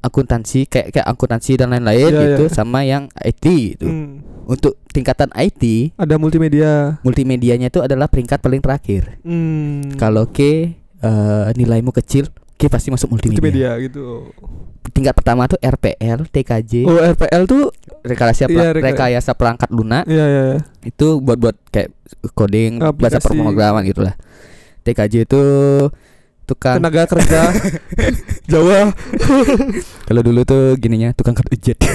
[0.00, 2.52] akuntansi kayak kayak akuntansi dan lain-lain Iya, gitu iya.
[2.52, 3.88] sama yang IT gitu.
[3.88, 4.20] Hmm.
[4.50, 6.98] Untuk tingkatan IT, Ada multimedia.
[7.00, 9.22] multimedianya itu adalah peringkat paling terakhir.
[9.22, 9.94] Hmm.
[9.94, 13.38] Kalau ke eh, nilaimu kecil, oke pasti masuk multimedia.
[13.38, 14.26] multimedia gitu
[14.90, 17.70] Tingkat pertama tuh RPL, TKJ, oh RPL tuh
[18.02, 20.60] rekayasa Iya, reka- rekayasa perangkat lunak iya iya iya.
[20.82, 21.94] itu buat buat kayak
[22.32, 23.30] coding, bahasa Aplikasi.
[23.30, 24.18] pemrograman gitulah.
[24.82, 25.40] TKJ itu
[26.42, 27.54] tukang tenaga kerja
[28.50, 28.90] Jawa
[30.10, 31.78] kalau dulu tuh gininya tukang kerja.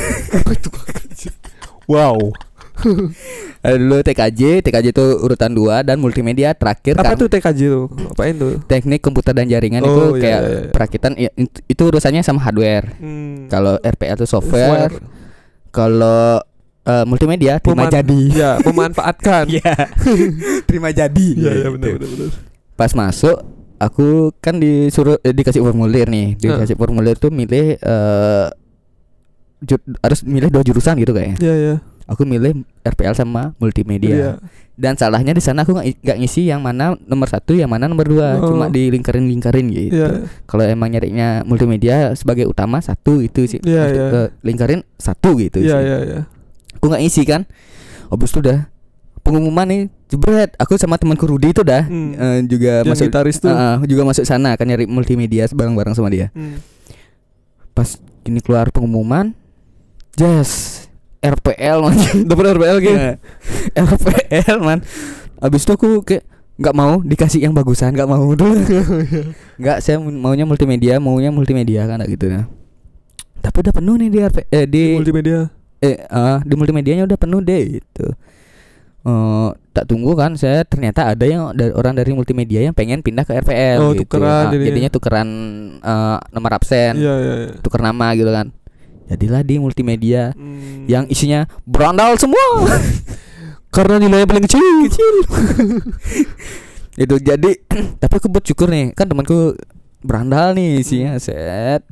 [1.87, 2.17] wow
[3.61, 7.85] Ada dulu TKJ, TKJ itu urutan dua dan multimedia terakhir apa kan tuh TKJ tuh
[8.09, 10.69] apain tuh teknik komputer dan jaringan Oh, itu iya, kayak iya, iya.
[10.69, 12.99] perakitan ya, itu, itu urusannya sama hardware.
[12.99, 13.47] Hmm.
[13.47, 14.91] Kalau RPL itu software,
[15.69, 16.43] kalau
[16.83, 18.21] eh, multimedia terima Peman- jadi.
[18.29, 19.73] ya memanfaatkan Iya.
[20.67, 21.27] terima jadi.
[21.33, 21.69] iya gitu.
[21.71, 22.29] benar benar benar
[22.75, 23.37] Pas masuk
[23.77, 28.64] aku kan disuruh eh, dikasih formulir nih, dikasih formulir tuh milih eh ju-
[29.99, 31.37] harus milih dua jurusan gitu kayaknya.
[31.39, 34.13] iya iya Aku milih RPL sama multimedia.
[34.13, 34.31] Iya.
[34.77, 38.37] Dan salahnya di sana aku nggak ngisi yang mana nomor satu, yang mana nomor dua,
[38.37, 38.53] Oh.
[38.53, 39.97] cuma dilingkarin-lingkarin gitu.
[39.97, 40.29] Iya.
[40.45, 43.57] Kalau emang nyarinya multimedia sebagai utama satu itu sih.
[43.59, 44.21] Iya, Maksud- iya.
[44.21, 45.81] eh, lingkarin satu gitu Iya sih.
[45.81, 46.19] iya iya.
[46.77, 47.41] Aku nggak isi kan.
[48.05, 48.69] Habis itu udah
[49.25, 50.53] pengumuman nih jebret.
[50.55, 52.13] Aku sama temanku Rudi itu dah Hmm.
[52.13, 53.49] eh, juga masuk gitaris tuh.
[53.49, 56.29] eh, juga masuk sana kan nyari multimedia bareng-bareng sama dia.
[56.37, 56.61] Hmm.
[57.73, 59.33] Pas ini keluar pengumuman,
[60.15, 60.49] Jazz
[61.19, 61.97] RPL man.
[62.29, 62.95] Dapat RPL gitu.
[62.95, 63.13] Iya.
[63.75, 64.79] RPL man.
[65.37, 66.23] Abis itu aku kayak
[66.55, 68.55] nggak mau dikasih yang bagusan, nggak mau dulu.
[69.59, 72.47] nggak, saya maunya multimedia, maunya multimedia kan gitu ya.
[73.41, 75.51] Tapi udah penuh nih di RP, eh, di Multimedia.
[75.77, 78.07] eh ah, di multimedianya udah penuh deh gitu.
[79.05, 83.21] Eh, tak tunggu kan saya ternyata ada yang dari orang dari multimedia yang pengen pindah
[83.21, 84.07] ke RPL Oh, gitu.
[84.07, 84.65] tukeran Ah, jadinya.
[84.65, 85.29] jadinya tukeran
[85.77, 87.49] eh, nomor absen, Iya iya iya.
[87.59, 88.49] tuker nama gitu kan.
[89.05, 90.85] Jadilah di multimedia Hmm.
[90.85, 92.45] yang isinya berandal semua.
[93.67, 94.63] karena nilainya paling kecil.
[94.85, 95.15] kecil
[97.03, 97.51] itu jadi
[98.01, 99.51] tapi aku bersyukur nih kan temanku
[99.99, 101.83] berandal nih isinya set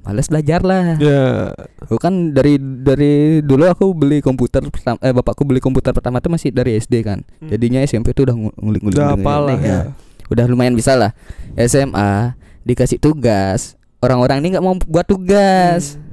[0.00, 1.52] males belajar lah Ya.
[1.78, 6.32] aku kan dari dari dulu aku beli komputer pertama eh bapakku beli komputer pertama tuh
[6.32, 7.50] masih dari SD kan Hmm.
[7.50, 9.68] jadinya SMP tuh udah ngu- ngulik-ngulik Udah lah ya.
[9.68, 9.80] ya.
[10.26, 11.12] udah lumayan bisa lah
[11.54, 12.32] SMA
[12.64, 16.08] dikasih tugas orang-orang ini nggak mau buat tugas Hmm.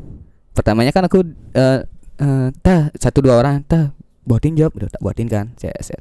[0.59, 1.79] Pertamanya kan aku eh
[2.17, 5.97] eh, tah satu dua orang tah buatin job udah tak buatin kan set, set.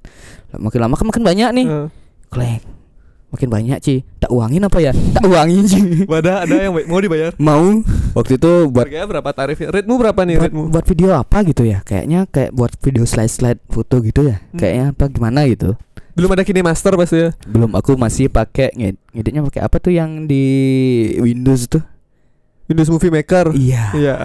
[0.52, 1.86] makin lama kan makin banyak nih Eh,
[2.28, 2.60] klek
[3.28, 7.36] makin banyak Ci tak uangin apa ya tak uangin Ci Wadah ada yang mau dibayar.
[7.36, 9.68] mau waktu itu buat Harganya berapa tarifnya?
[9.70, 10.62] Ritmu berapa nih buat, ritmu?
[10.66, 14.56] buat video apa gitu ya kayaknya kayak buat video slide slide foto gitu ya Hmm.
[14.56, 15.76] kayaknya apa gimana gitu
[16.10, 17.30] Belum ada kini master pasti ya.
[17.44, 20.44] belum aku masih pakai nged- ngeditnya pakai apa tuh yang di
[21.16, 21.84] Windows tuh
[22.68, 23.50] Windows Movie Maker.
[23.52, 24.16] iya Iya.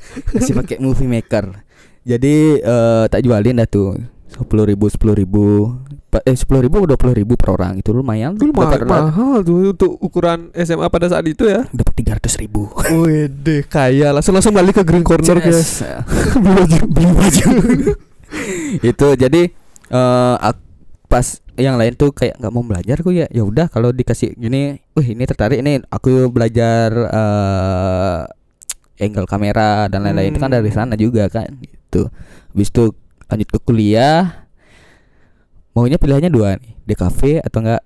[0.34, 1.62] masih pakai Movie Maker
[2.00, 3.94] jadi eh, tak jualin dah tuh
[4.26, 5.76] sepuluh ribu sepuluh ribu
[6.10, 9.70] eh sepuluh ribu dua puluh ribu per orang itu lumayan Dulu ma- dapat mahal tuh
[9.70, 11.62] untuk ukuran SMA pada saat itu ya.
[11.68, 15.86] dapat tiga ratus ribu Wede kaya langsung langsung balik ke Green Corner guys.
[16.34, 17.46] Beli baju, beli baju.
[18.90, 19.42] itu jadi
[20.40, 20.62] ak-
[21.06, 21.26] pas
[21.60, 25.08] yang lain tuh kayak nggak mau belajar aku ya ya udah kalau dikasih gini wih
[25.10, 28.20] ini tertarik ini aku belajar eh
[29.00, 30.76] angle kamera dan lain-lain itu kan dari Hmm.
[30.82, 32.08] sana juga kan gitu
[32.50, 32.84] habis itu
[33.26, 34.48] lanjut ke kuliah
[35.70, 37.82] maunya pilihannya dua nih DKV atau enggak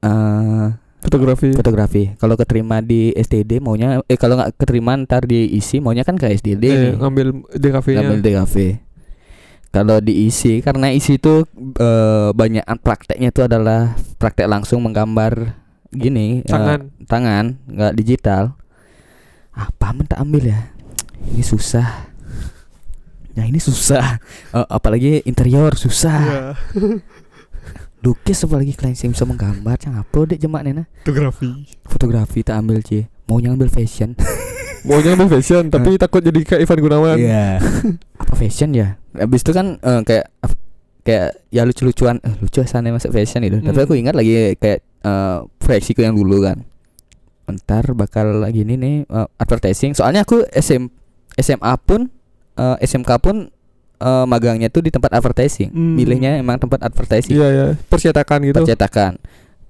[0.00, 1.54] eh Fotografi.
[1.54, 6.14] fotografi kalau keterima di STD maunya eh kalau nggak keterima ntar di isi maunya kan
[6.14, 7.98] ke STD Eh, nih ngambil DKV-nya.
[8.02, 8.54] ngambil DKV.
[9.68, 11.44] Kalau diisi karena isi itu
[11.76, 15.54] eh, banyak prakteknya itu adalah praktek langsung menggambar
[15.92, 16.80] gini eh, Tangan.
[17.04, 18.56] tangan nggak digital.
[19.52, 20.72] Apa men tak ambil ya?
[21.28, 22.08] Ini susah.
[23.36, 24.16] Ya ini susah.
[24.56, 26.20] Eh, apalagi interior susah.
[26.24, 26.42] Iya.
[28.04, 30.86] Lukis apalagi klien yang bisa menggambar cang apa dek jemak nena.
[31.02, 31.66] Fotografi.
[31.84, 33.10] Fotografi tak ambil cie.
[33.28, 34.16] Maunya ambil fashion.
[34.86, 37.16] Maunya ngambil fashion tapi takut jadi kayak Ivan Gunawan.
[37.18, 37.58] Iya.
[38.22, 38.96] Apa fashion ya?
[39.20, 40.26] Habis itu kan eh, kayak
[41.00, 43.58] kayak ya lucu-lucuan eh, lucu sana masuk fashion itu.
[43.58, 43.84] Tapi Hmm.
[43.84, 46.62] aku ingat lagi kayak eh proyeksiku yang dulu kan.
[47.48, 49.92] Ntar bakal lagi ini nih eh, advertising.
[49.92, 50.86] Soalnya aku SM
[51.34, 52.12] SMA pun
[52.54, 53.48] eh, SMK pun
[53.98, 55.70] eh, magangnya tuh di tempat advertising.
[55.70, 55.94] Hmm.
[55.94, 57.34] Milihnya emang tempat advertising.
[57.34, 58.60] Iya ya, percetakan gitu.
[58.60, 59.16] Percetakan.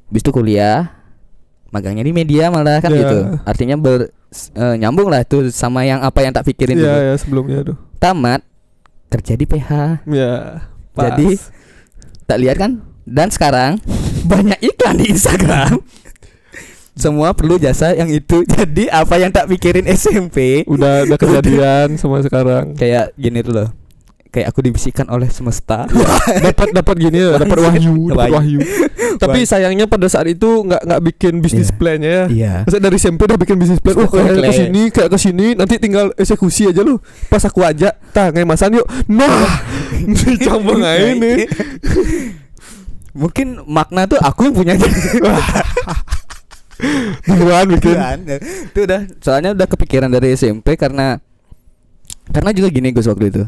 [0.09, 0.97] Habis itu kuliah
[1.69, 2.99] magangnya di media malah kan Iya.
[2.99, 3.19] gitu.
[3.45, 7.15] Artinya ber eh, nyambung lah tuh sama yang apa yang tak pikirin Iya dulu ya
[7.15, 7.77] sebelumnya tuh.
[7.99, 8.41] tamat
[9.09, 9.71] kerja di PH
[10.05, 10.65] Ya.
[10.93, 11.11] pas.
[11.11, 11.41] Jadi
[12.25, 13.81] tak lihat kan dan sekarang
[14.31, 15.81] banyak iklan di Instagram
[16.99, 22.21] semua perlu jasa yang itu jadi apa yang tak pikirin SMP udah udah kejadian sama
[22.21, 22.75] sekarang.
[22.75, 23.69] kayak gini tuh loh
[24.39, 25.91] kayak aku dibisikkan oleh semesta.
[26.47, 28.59] dapat dapat gini ya dapat wahyu dapat wahyu
[29.23, 31.77] tapi sayangnya pada saat itu nggak nggak bikin bisnis Iya.
[31.77, 32.53] plan-nya ya Iya.
[32.63, 34.47] Masa dari SMP udah bikin bisnis plan, oh kayak Plan.
[34.47, 37.03] ke sini, kayak ke sini, nanti tinggal eksekusi aja lu.
[37.27, 38.87] Pas aku ajak, tah ngemasan yuk.
[39.11, 39.59] Nah,
[40.87, 41.51] aja nih.
[43.19, 44.75] Mungkin makna tuh aku yang punya
[47.27, 47.97] Duluan bikin.
[48.71, 51.19] Itu udah soalnya udah kepikiran dari SMP karena
[52.31, 53.43] karena juga gini Gus waktu itu.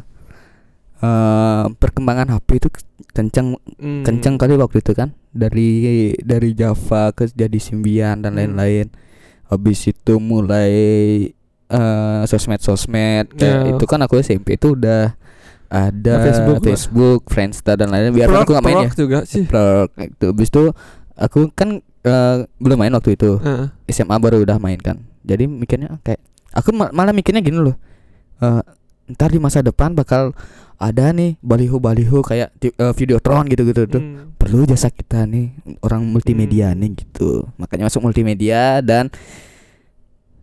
[1.01, 2.69] Eh perkembangan HP itu
[3.11, 4.05] kencang Hmm.
[4.05, 5.71] kencang kali waktu itu kan dari
[6.15, 8.39] dari Java ke jadi Symbian dan Hmm.
[8.53, 8.93] lain-lain.
[9.47, 10.73] Habis itu mulai
[11.67, 13.71] eh sosmed-sosmed kayak Ya.
[13.73, 15.17] itu kan aku SMP itu udah
[15.67, 17.31] ada Nah, Facebook Facebook, lah.
[17.31, 18.13] Friendster dan lain-lain.
[18.13, 18.91] Biar aku nggak main ya.
[18.93, 19.47] juga sih.
[19.47, 20.27] Plug, itu.
[20.27, 20.63] Habis itu
[21.15, 23.39] aku kan eh, belum main waktu itu.
[23.39, 23.69] Heeh.
[23.89, 25.01] SMA baru udah main kan.
[25.23, 27.77] Jadi mikirnya kayak aku ma- malah mikirnya gini loh.
[28.39, 28.63] Eh
[29.09, 30.35] ntar di masa depan bakal
[30.81, 34.01] ada nih baliho-baliho kayak eh, videotron gitu-gitu tuh.
[34.01, 34.33] Hmm.
[34.41, 35.53] Perlu jasa kita nih
[35.85, 36.81] orang multimedia Hmm.
[36.81, 37.45] nih gitu.
[37.61, 39.13] Makanya masuk multimedia dan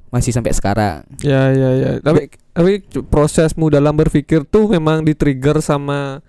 [0.08, 1.04] masih sampai sekarang.
[1.20, 1.92] Ya ya ya.
[2.00, 6.22] Tapi tapi prosesmu dalam berpikir tuh memang di-trigger sama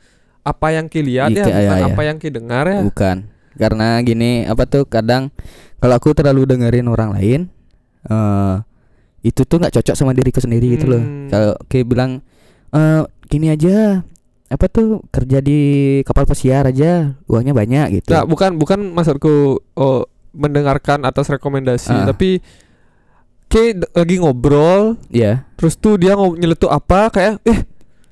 [0.42, 1.87] apa yang ki lihat ya, Iya, bukan iya.
[1.92, 2.81] apa yang ki dengar ya.
[2.81, 3.16] Bukan.
[3.59, 5.29] Karena gini, apa tuh kadang
[5.79, 7.40] kalau aku terlalu dengerin orang lain
[8.09, 8.57] eh
[9.21, 11.03] itu tuh nggak cocok sama diriku sendiri gitu loh.
[11.03, 11.29] Hmm.
[11.29, 12.25] Kalau kayak bilang
[12.73, 14.02] eh gini aja
[14.48, 15.60] apa tuh kerja di
[16.02, 18.10] kapal pesiar aja uangnya banyak gitu.
[18.10, 20.00] Nah, bukan bukan maksudku oh,
[20.32, 22.08] mendengarkan atas rekomendasi, Ah.
[22.08, 22.40] tapi
[23.48, 25.44] d- lagi ngobrol, Iya.
[25.56, 27.60] terus tuh dia nyeletuk apa kayak eh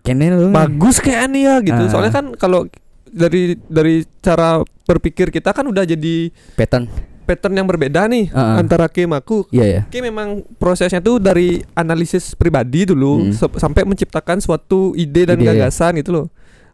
[0.01, 0.49] Kene lu.
[0.51, 1.83] bagus kayak nih ya gitu.
[1.83, 1.91] Ah.
[1.91, 2.69] Soalnya kan kalau
[3.07, 6.85] dari dari cara berpikir kita kan udah jadi pattern.
[7.27, 8.57] Pattern yang berbeda nih ah.
[8.57, 9.51] antara sama aku.
[9.51, 9.81] Iya ya.
[9.91, 13.35] Ki memang prosesnya tuh dari analisis pribadi dulu Hmm.
[13.35, 15.67] sampai menciptakan suatu ide dan Ide, ya.
[15.67, 16.27] gagasan gitu loh.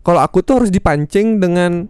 [0.04, 1.88] Kalau aku tuh harus dipancing dengan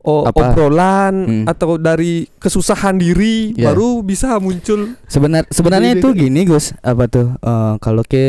[0.00, 0.52] oh, Apa?
[0.52, 1.44] obrolan Hmm.
[1.48, 3.72] atau dari kesusahan diri Iya.
[3.72, 4.96] baru bisa muncul.
[5.08, 8.24] Sebenar sebenarnya itu gini Gus, apa tuh eh, kalau ke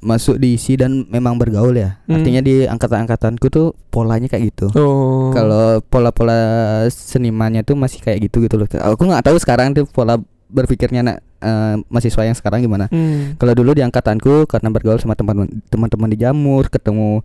[0.00, 2.00] masuk diisi dan memang bergaul ya.
[2.08, 2.20] Hmm.
[2.20, 4.66] Artinya di angkatan-angkatanku tuh polanya kayak gitu.
[4.72, 5.28] Oh.
[5.30, 6.40] Kalau pola-pola
[6.88, 8.66] senimannya tuh masih kayak gitu gitu loh.
[8.66, 10.16] Aku nggak tahu sekarang tuh pola
[10.50, 12.88] berpikirnya anak eh, mahasiswa yang sekarang gimana.
[12.88, 13.36] Hmm.
[13.36, 17.20] Kalau dulu di angkatanku karena bergaul sama teman teman-teman di Jamur, ketemu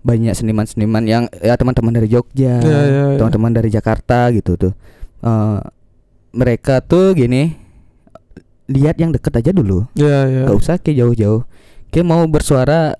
[0.00, 3.18] banyak seniman-seniman yang ya teman-teman dari Jogja, Ya, ya, ya.
[3.20, 4.72] teman-teman dari Jakarta gitu tuh.
[5.20, 5.58] Eh,
[6.32, 7.56] mereka tuh gini
[8.66, 10.42] lihat yang deket aja dulu, Ya ya.
[10.48, 11.44] nggak usah ke jauh-jauh.
[11.96, 12.92] Ke mau bersuara,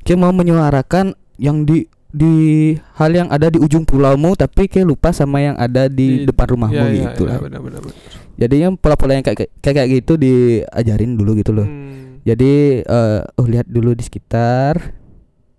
[0.00, 1.84] ke mau menyuarakan yang di
[2.16, 6.56] di hal yang ada di ujung pulaumu tapi kayak lupa sama yang ada di, depan
[6.56, 7.38] rumahmu ya, ya, gitu ya, lah.
[7.44, 7.96] benar, benar, benar.
[8.40, 11.68] Jadi yang pola-pola yang kayak kayak kayak gitu diajarin dulu gitu loh.
[11.68, 12.24] Hmm.
[12.24, 14.80] Jadi eh oh lihat dulu di sekitar.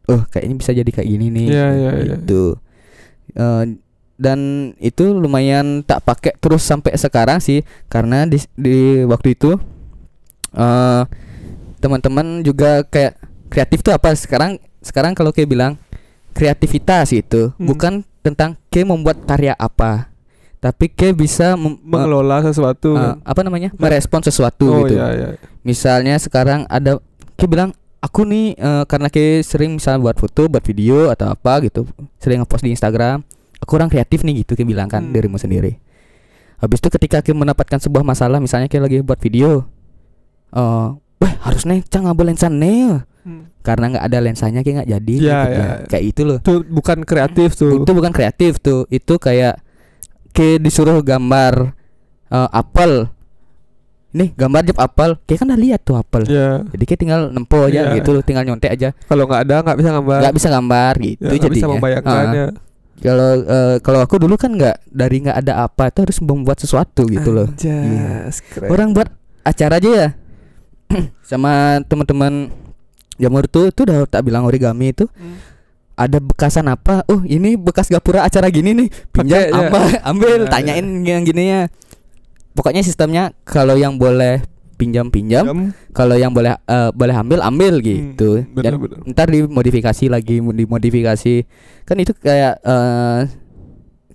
[0.10, 1.48] Oh kayaknya bisa jadi kayak gini nih.
[1.54, 1.92] Iya, iya.
[2.18, 2.58] Gitu.
[3.38, 3.64] Eh,
[4.18, 4.40] dan
[4.82, 9.62] itu lumayan tak pakai terus sampai sekarang sih karena di di waktu itu
[10.58, 11.04] eh
[11.78, 13.16] teman-teman juga kayak
[13.48, 15.74] kreatif tuh apa sekarang sekarang kalau kayak bilang
[16.32, 17.68] kreativitas itu Hmm.
[17.68, 20.12] bukan tentang ke membuat karya apa
[20.58, 22.98] tapi ke bisa mengelola sesuatu.
[22.98, 23.22] kan.
[23.24, 25.28] apa namanya merespon sesuatu oh gitu iya iya.
[25.62, 26.98] misalnya sekarang ada
[27.38, 31.62] kayak bilang aku nih eh, karena kayak sering misalnya buat foto buat video atau apa
[31.64, 31.86] gitu
[32.18, 33.22] sering ngepost di Instagram
[33.58, 35.14] aku orang kreatif nih gitu kayak bilang kan Hmm.
[35.14, 35.78] dirimu sendiri
[36.58, 39.66] habis itu ketika kayak mendapatkan sebuah masalah misalnya kayak lagi buat video
[40.52, 43.44] eh wah harus nih cang ngambil lensa nih Hmm.
[43.60, 45.60] karena nggak ada lensanya kayak nggak jadi Iya, gitu iya.
[45.60, 45.76] ya.
[45.86, 47.72] kayak itu loh Itu bukan kreatif tuh.
[47.78, 49.60] itu bukan kreatif tuh itu kayak
[50.32, 51.76] kayak disuruh gambar
[52.28, 53.12] eh, apel
[54.10, 56.64] nih gambar jeb apel kayak kan udah lihat tuh apel Ya.
[56.66, 57.96] jadi kayak tinggal nempo aja Iya.
[57.96, 58.90] gitu loh, tinggal nyontek aja.
[58.96, 60.18] Kalau nggak ada nggak bisa gambar.
[60.18, 61.52] nggak bisa gambar gitu Ya, nggak jadinya.
[61.54, 62.34] bisa membayangkan Ah.
[62.34, 62.48] ya.
[62.98, 67.04] Kalau eh, kalau aku dulu kan nggak dari nggak ada apa itu harus membuat sesuatu
[67.06, 67.52] gitu loh.
[67.52, 68.72] Anjas, keren.
[68.72, 69.12] Orang buat
[69.44, 70.08] acara aja ya.
[71.24, 72.52] Sama teman-teman
[73.16, 75.42] Jamur tuh itu udah tak bilang origami itu Hmm.
[75.96, 77.02] ada bekasan apa?
[77.06, 78.88] Oh, ini bekas gapura acara gini nih.
[79.10, 79.50] Pinjam ya.
[79.50, 79.80] apa?
[80.06, 81.62] Ambil, Ya, tanyain yang gini ya.
[82.54, 84.46] Pokoknya sistemnya kalau yang boleh
[84.76, 85.60] pinjam-pinjam, Jam.
[85.90, 89.10] kalau yang boleh eh, boleh ambil ambil gitu Hmm, dan benar-benar.
[89.10, 91.36] ntar dimodifikasi lagi dimodifikasi
[91.82, 93.20] kan itu kayak eh,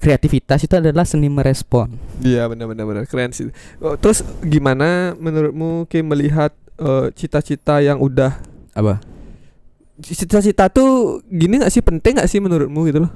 [0.03, 3.47] kreativitas itu adalah seni merespon Iya benar-benar benar keren sih.
[3.79, 8.35] Oh, terus gimana menurutmu Kim melihat eh, cita-cita yang udah
[8.75, 8.99] apa
[10.03, 13.12] cita-cita tuh gini nggak sih penting nggak sih menurutmu gitu loh?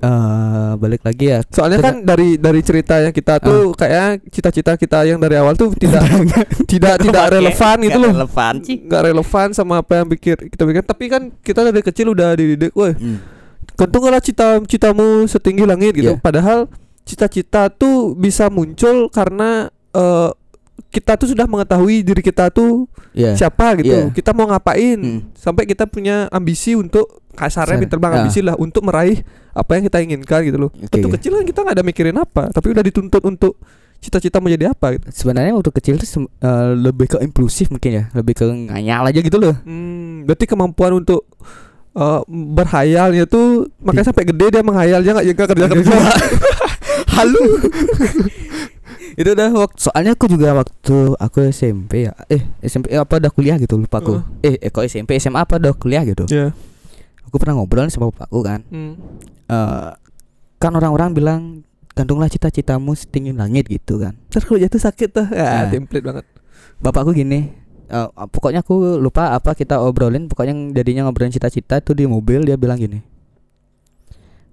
[0.00, 1.44] eh balik lagi ya.
[1.44, 5.76] Soalnya kan dari dari cerita yang kita tuh kayak cita-cita kita yang dari awal tuh
[5.76, 6.00] tidak
[6.72, 8.12] tidak tidak relevan gitu loh.
[8.16, 8.80] Relevan sih.
[8.80, 10.82] Nggak relevan sama apa yang pikir kita pikir.
[10.88, 13.20] Tapi kan kita dari kecil udah dididik, woi, Hmm.
[13.80, 16.12] Kentunglah cita-citamu setinggi langit gitu.
[16.14, 16.20] Iya.
[16.20, 16.68] Padahal
[17.02, 20.30] cita-cita tuh bisa muncul karena eh,
[20.90, 23.34] kita tuh sudah mengetahui diri kita tuh Iya.
[23.36, 23.90] siapa gitu.
[23.90, 24.12] Iya.
[24.12, 25.20] Kita mau ngapain Hmm.
[25.32, 27.82] sampai kita punya ambisi untuk kasarnya Kasar.
[27.82, 28.18] pinter bang Ah.
[28.20, 30.70] ambisi lah untuk meraih apa yang kita inginkan gitu loh.
[30.70, 30.98] Oke.
[30.98, 33.54] Waktu kecil kan kita nggak ada mikirin apa, tapi udah dituntut untuk
[33.98, 35.06] cita-cita menjadi apa gitu.
[35.10, 39.38] Sebenarnya waktu kecil tuh eh, lebih ke impulsif mungkin ya, lebih ke ngayal aja gitu
[39.38, 39.54] loh.
[39.62, 41.26] Hmm, berarti kemampuan untuk
[42.00, 45.92] eh, berhayalnya tuh makanya sampai gede dia menghayal dia nggak ya nggak kerja kerja.
[47.20, 47.44] Halu.
[49.20, 52.16] itu udah waktu soalnya aku juga waktu aku SMP ya.
[52.32, 54.24] Eh, SMP apa udah kuliah gitu lupa aku.
[54.40, 56.24] Eh, eh kok SMP SMA apa udah kuliah gitu.
[56.32, 56.56] Ya.
[57.28, 58.64] Aku pernah ngobrol sama bapakku kan.
[58.72, 58.96] Hmm.
[59.50, 59.90] Eh
[60.60, 61.40] kan orang-orang bilang
[61.96, 64.16] gantunglah cita-citamu setinggi langit gitu kan.
[64.32, 65.70] Terus kalau jatuh sakit tuh, ya Nah.
[65.72, 66.24] template banget.
[66.80, 67.52] Bapakku gini,
[67.90, 72.42] eh, pokoknya aku lupa apa kita obrolin, pokoknya yang jadinya ngobrolin cita-cita tuh di mobil
[72.42, 73.02] dia bilang gini.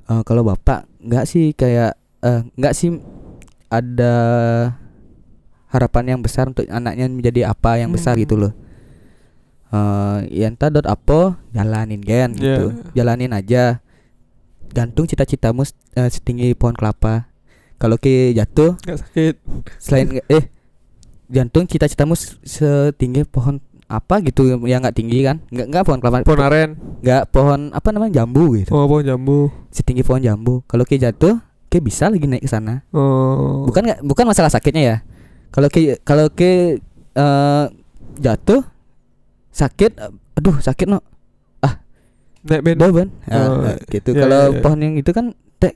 [0.08, 2.98] "Eh, kalau bapak nggak sih kayak eh, nggak sih
[3.68, 4.14] ada
[5.68, 8.24] harapan yang besar untuk anaknya menjadi apa yang besar Hmm.
[8.24, 8.54] gitu loh.
[9.68, 13.84] Eh, ya entah dot apa jalanin kan gitu, jalanin aja.
[14.68, 17.28] Gantung cita-citamu eh, setinggi pohon kelapa.
[17.76, 19.36] Kalau ke jatuh Nggak sakit.
[19.78, 20.44] selain eh
[21.28, 25.40] jantung cita-citamu setinggi pohon apa gitu yang nggak tinggi kan?
[25.48, 26.18] Nggak nggak pohon kelapa.
[26.28, 26.70] Pohon aren.
[27.00, 28.72] nggak pohon apa namanya jambu gitu.
[28.76, 29.52] Oh, pohon jambu.
[29.72, 30.64] setinggi pohon jambu.
[30.68, 32.84] Kalau ke jatuh ke bisa lagi naik ke sana.
[32.92, 33.68] Oh.
[33.68, 34.98] bukan nggak bukan masalah sakitnya ya.
[35.52, 36.80] Kalau ke kalau ke
[37.16, 37.66] eh,
[38.20, 38.64] jatuh
[39.56, 40.00] sakit
[40.36, 41.00] aduh sakit no.
[42.48, 42.78] Naik band.
[42.80, 44.16] beban Oh, gitu.
[44.16, 44.62] iya, kalau iya, iya.
[44.64, 45.76] pohon yang itu kan tek.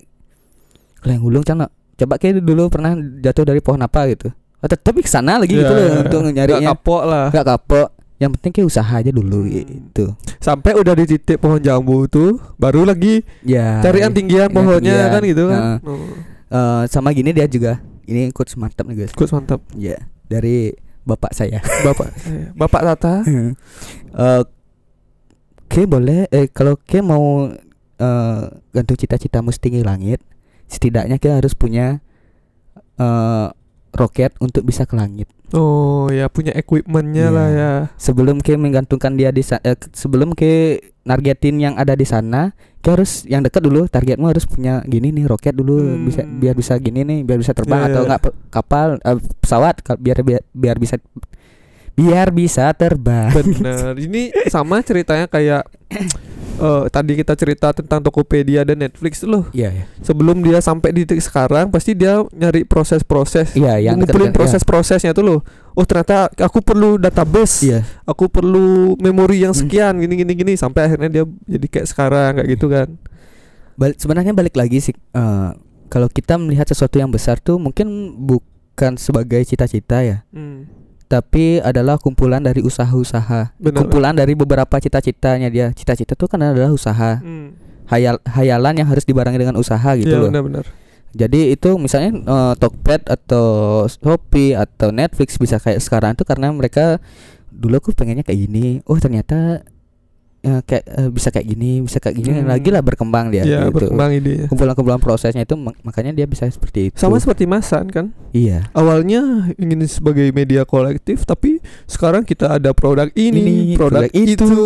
[1.04, 1.68] Kalau yang hulung cana
[2.00, 5.64] coba ke dulu pernah jatuh dari pohon apa gitu oh, tetap ke sana lagi gitu
[5.64, 6.00] Ya, loh ya.
[6.02, 7.28] untuk Nggak nyarinya kapok lah.
[7.30, 9.54] nggak kapok yang penting kayak usaha aja dulu Hmm.
[9.58, 10.06] gitu
[10.38, 14.94] Sampai udah di titik pohon jambu tuh, baru lagi ya cari yang tinggian yang pohonnya
[14.96, 15.10] tinggian.
[15.12, 15.60] kan gitu kan.
[15.60, 15.78] Nah.
[15.84, 15.98] Oh.
[16.48, 19.62] Eh, sama gini dia juga ini ikut mantap nih guys Kus mantap.
[19.74, 20.70] ya dari
[21.02, 22.54] bapak saya Bapak saya.
[22.54, 23.14] Bapak Tata.
[24.14, 24.44] Eh,
[25.64, 27.48] Oke boleh eh kalau Ke mau
[27.96, 30.20] eh, gantung cita-citamu setinggi langit
[30.68, 32.04] setidaknya Ke harus punya
[32.98, 33.48] eh,
[33.94, 37.30] roket untuk bisa ke langit Oh ya punya equipmentnya Iya.
[37.30, 37.72] lah ya.
[37.96, 43.24] sebelum Ke menggantungkan dia di eh, sebelum Ke nargetin yang ada di sana Ke harus
[43.26, 46.04] yang dekat dulu targetmu harus punya gini nih roket dulu Hmm.
[46.04, 48.08] bisa biar bisa gini nih biar bisa terbang Iya, atau iya.
[48.08, 50.96] enggak pe- kapal eh, pesawat biar biar biar bisa
[51.92, 53.94] biar bisa terbang Bener.
[53.94, 55.68] Ini sama ceritanya kayak
[56.62, 59.50] eh, tadi kita cerita tentang Tokopedia dan Netflix loh.
[59.50, 63.52] Iya iya Sebelum dia sampai di titik sekarang, pasti dia nyari proses-proses.
[63.54, 65.40] iya yang ngumpulin proses-prosesnya tuh loh.
[65.72, 67.66] Oh ternyata aku perlu database.
[67.66, 69.66] iya Aku perlu memori yang Hmm.
[69.66, 72.88] sekian gini gini gini sampai akhirnya dia jadi kayak sekarang kayak gitu kan.
[73.74, 75.50] Bal- sebenarnya balik lagi sih eh,
[75.88, 80.24] kalau kita melihat sesuatu yang besar tuh mungkin bukan sebagai cita-cita ya
[81.12, 83.76] tapi adalah kumpulan dari usaha-usaha Benar.
[83.78, 87.52] kumpulan dari beberapa cita-citanya dia cita-cita tuh kan adalah usaha Hmm.
[87.86, 90.64] hayal hayalan yang harus dibarengi dengan usaha gitu Iya loh benar-benar.
[91.12, 93.46] jadi itu misalnya eh, Tokped atau
[93.86, 97.04] Shopee atau Netflix bisa kayak sekarang tuh karena mereka
[97.52, 99.68] dulu aku pengennya kayak gini oh ternyata
[100.42, 102.48] eh, kayak eh, bisa kayak gini bisa kayak gini Hmm.
[102.48, 104.46] lagi lah berkembang dia Iya gitu berkembang idenya.
[104.48, 106.96] kumpulan-kumpulan prosesnya itu mak- makanya dia bisa seperti itu.
[106.96, 108.10] Sama seperti Masan kan.
[108.32, 108.66] iya.
[108.72, 109.22] Awalnya
[109.56, 114.46] ingin sebagai media kolektif tapi sekarang kita ada produk ini, Ini, produk, produk itu.
[114.46, 114.62] itu.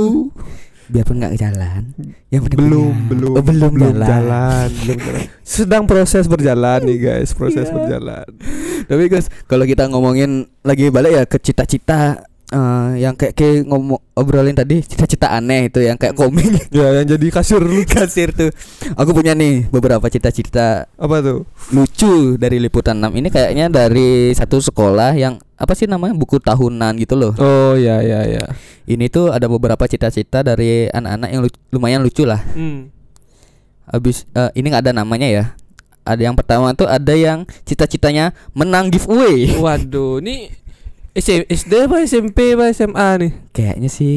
[0.85, 1.81] Biarpun nggak jalan,
[2.29, 3.09] yang Belum, punya.
[3.09, 4.05] belum, Oh, belum, jalan.
[4.05, 5.23] jalan, belum jalan.
[5.41, 7.73] Sedang proses berjalan nih guys, proses Iya.
[7.73, 8.27] berjalan.
[8.85, 13.97] Tapi guys, kalau kita ngomongin lagi balik ya ke cita-cita eh, yang kayak kayak ngomong
[14.13, 17.61] obrolin tadi cita-cita aneh itu yang kayak komik Ya yang jadi kasir
[17.93, 18.51] kasir tuh.
[18.93, 21.47] Aku punya nih beberapa cita-cita apa tuh?
[21.73, 26.99] lucu dari liputan 6 ini kayaknya dari satu sekolah yang apa sih namanya buku tahunan
[26.99, 27.33] gitu loh.
[27.39, 28.43] Oh ya ya ya.
[28.85, 32.43] Ini tuh ada beberapa cita-cita dari anak-anak yang lu- lumayan lucu lah.
[32.53, 32.93] Hmm.
[33.85, 35.45] Habis eh, ini nggak ada namanya ya.
[36.05, 39.57] Ada yang pertama tuh ada yang cita-citanya menang giveaway.
[39.57, 40.53] Waduh, ini
[41.15, 43.31] SM, SD apa SMP apa SMA nih?
[43.55, 44.15] Kayaknya sih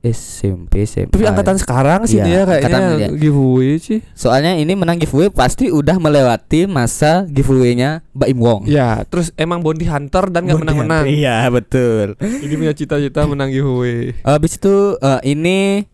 [0.00, 1.12] SMP SMP.
[1.12, 4.00] Tapi angkatan sekarang sih Iya, dia kayaknya angkatan giveaway sih.
[4.16, 8.60] Soalnya ini menang giveaway pasti udah melewati masa giveaway-nya Mbak Im Wong.
[8.64, 11.04] Ya, terus emang Bounty Hunter dan nggak menang-menang.
[11.12, 12.16] Iya betul.
[12.16, 14.16] Ini punya cita-cita menang giveaway.
[14.24, 15.84] Habis itu eh, ini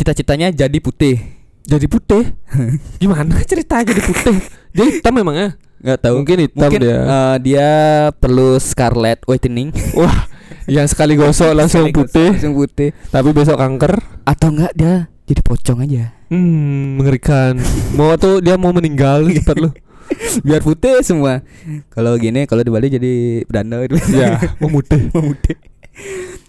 [0.00, 1.20] cita-citanya jadi putih.
[1.68, 2.24] Jadi putih.
[3.04, 4.40] Gimana cerita jadi putih?
[4.72, 5.60] Dia hitam memangnya?
[5.78, 6.98] Nggak tahu Mungkin hitam mungkin dia.
[6.98, 7.68] eh, dia
[8.12, 10.26] perlu scarlet whitening Wah,
[10.64, 13.94] yang sekali gosok langsung putih, langsung putih tapi besok kanker.
[14.22, 17.56] atau enggak dia jadi pocong aja Hmm, mengerikan.
[17.96, 19.70] Mau tuh dia mau meninggal cepat lu.
[20.40, 21.44] biar putih semua
[21.88, 23.12] kalau gini kalau di Bali jadi
[23.44, 25.08] beranda itu Ya, memutih.
[25.10, 25.56] memutih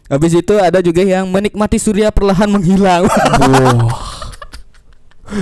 [0.06, 3.92] habis itu ada juga yang menikmati surya perlahan menghilang Wah.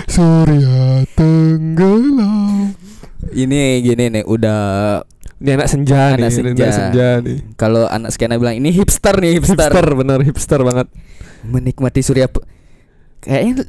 [0.06, 2.76] Surya tenggelam.
[3.32, 4.62] Ini gini nih udah
[5.38, 6.64] Ini anak senja Anak nih, senja.
[6.64, 7.38] anak senja nih.
[7.54, 10.88] kalau anak skena bilang ini hipster nih hipster, Hipster bener hipster banget.
[11.44, 12.26] menikmati surya
[13.20, 13.64] kayaknya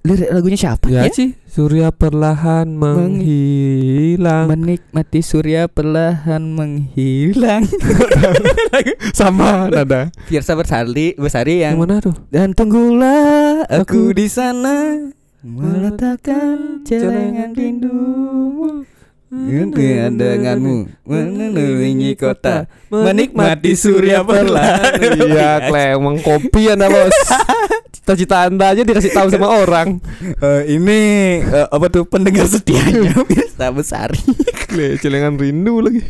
[0.00, 1.10] lirik lagunya siapa Ya ya?
[1.10, 4.46] sih, surya perlahan menghilang.
[4.46, 7.66] menikmati surya perlahan menghilang
[9.12, 10.08] Sama nada.
[10.24, 12.14] Fiersa Bersari Besari Yang yang mana tuh?
[12.28, 14.96] dan tunggulah aku Aku- di sana
[15.38, 18.82] meletakkan celengan rindumu
[19.28, 27.12] denganmu mengelilingi kota menikmati surya perlahan Iya, klemeng kopi anda bos.
[27.92, 30.00] Cita-cita anda aja dikasih tahu sama orang.
[30.24, 31.00] Eh, ini
[31.44, 34.16] eh, apa tuh pendengar setianya Fiersa Besari
[34.64, 36.00] Kle, celengan rindu lagi.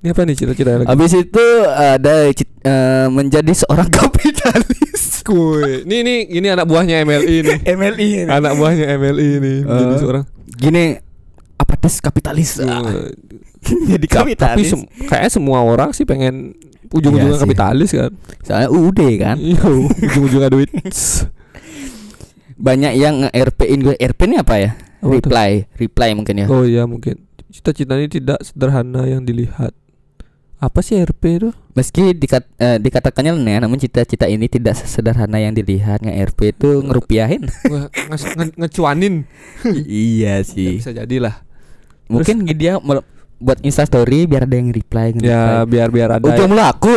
[0.00, 0.88] Ini apa nih cita-cita lagi?
[0.88, 5.84] Habis itu ada eh, menjadi seorang kapitalis Kuy.
[5.84, 7.58] Ini ini ini anak buahnya MLI nih.
[7.76, 10.00] MLI anak buahnya MLI nih menjadi Eh.
[10.00, 10.24] seorang.
[10.50, 10.84] gini
[11.54, 13.12] apa tes kapitalis Eh,
[13.90, 16.56] jadi Tapi sem- kayaknya semua orang sih pengen
[16.88, 18.10] ujung-ujungnya Iya kapitalis kan.
[18.40, 19.62] soalnya UUD kan Iya,
[20.02, 20.72] ujung-ujungnya duit.
[22.56, 25.08] banyak yang nge-RP-in gue RP ini apa ya tuh?
[25.10, 27.24] reply reply mungkin ya Oh iya mungkin.
[27.48, 29.72] Cita-cita ini tidak sederhana yang dilihat.
[30.60, 31.50] Apa sih RP itu?
[31.70, 37.48] meski dikat, eh, dikatakannya ya namun cita-cita ini tidak sederhana yang dilihat nge-RP itu ngerupiahin
[37.72, 37.90] nge-
[38.36, 39.24] nge- ngecuanin.
[39.88, 41.40] iya Ya, sih bisa jadilah.
[42.06, 43.06] mungkin dia mel-
[43.36, 46.26] buat instastory biar ada yang reply Ya biar biar ada.
[46.26, 46.92] ujung laku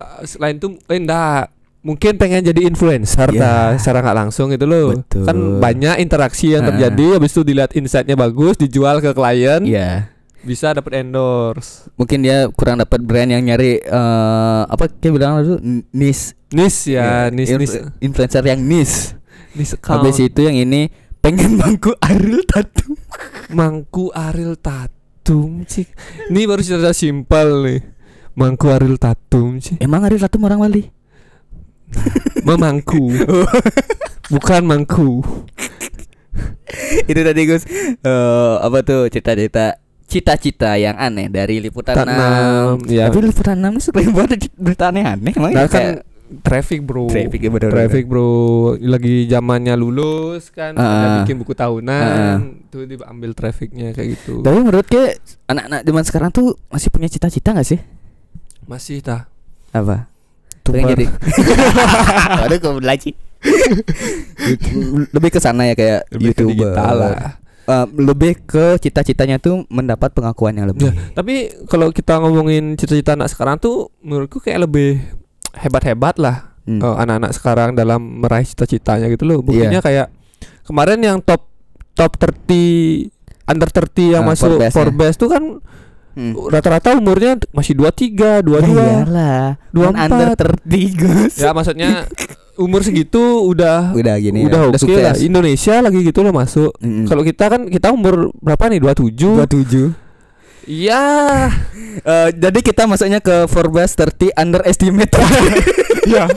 [0.00, 3.36] Uh, selain itu eh, enggak mungkin pengen jadi influencer Ya.
[3.36, 5.28] dah secara nggak langsung itu loh Betul.
[5.28, 10.08] kan banyak interaksi yang terjadi habis itu dilihat insightnya bagus dijual ke klien Iya
[10.40, 11.88] bisa dapat endorse.
[11.94, 15.60] Mungkin dia kurang dapat brand yang nyari eh apa kayak bilang dulu
[15.92, 19.14] nis nis ya nis inf- nis influencer yang nis
[19.52, 20.00] nis account.
[20.00, 20.88] habis itu yang ini
[21.20, 22.96] pengen bangku Ariel tattoo
[23.52, 25.84] mangku Aril Tatum sih
[26.32, 27.80] ini baru cerita simpel nih.
[28.32, 30.82] Mangku Aril Tatum sih emang Ariel tattoo orang Bali?
[32.46, 33.10] Memangku.
[34.30, 35.26] Bukan mangku.
[37.10, 37.66] Itu tadi Gus.
[38.00, 39.74] Eh apa tuh cita-cita
[40.10, 43.06] cita-cita yang aneh dari liputan Tanam, 6 ya.
[43.06, 46.02] tapi liputan 6 ini sering buat berita aneh-aneh emang Nah, kan
[46.42, 47.10] traffic bro.
[47.10, 48.74] Traffic, ya, bener, traffic bro.
[48.78, 51.16] Lagi zamannya lulus kan ada ah.
[51.22, 52.38] bikin buku tahunan Ah, ah.
[52.70, 54.42] tuh diambil trafficnya kayak gitu.
[54.42, 55.18] Tapi menurut ke
[55.50, 57.82] anak-anak zaman sekarang tuh masih punya cita-cita gak sih?
[58.66, 59.26] Masih tah.
[59.74, 60.06] Apa.
[60.62, 61.06] Pengen jadi.
[62.46, 63.10] Waduh kok lagi
[65.16, 66.54] Lebih ke sana ya kayak lebih ke YouTuber.
[66.70, 67.39] digital lah
[67.70, 73.14] Eh, Lebih ke cita-citanya tuh mendapat pengakuan yang lebih Ya, tapi kalau kita ngomongin cita-cita
[73.14, 74.98] anak sekarang tuh menurutku kayak lebih
[75.54, 76.76] hebat-hebat lah Hmm.
[76.78, 79.40] eh, anak-anak sekarang dalam meraih cita-citanya gitu loh.
[79.40, 79.82] Buktinya Iya.
[79.82, 80.06] kayak
[80.62, 81.48] kemarin yang top
[81.92, 83.08] top 30
[83.44, 84.60] under 30 yang Ah, masuk.
[84.68, 85.42] Forbes tuh kan
[86.10, 86.34] Hmm.
[86.44, 88.76] rata-rata umurnya masih 23, 22.
[88.76, 90.58] Ya iyalah dua Kan under empat.
[90.60, 91.90] 30 Gus Ya maksudnya
[92.60, 95.16] umur segitu udah Udah gini udah ya, oke lah.
[95.16, 96.76] Indonesia lagi gitu loh masuk.
[96.78, 97.08] Mm-mm.
[97.08, 98.78] Kalau kita kan kita umur berapa nih?
[98.78, 99.48] 27.
[99.48, 99.96] 27
[100.66, 101.02] Iya.
[102.00, 105.10] Eh, Jadi kita masuknya ke Forbes 30 underestimate
[106.06, 106.30] ya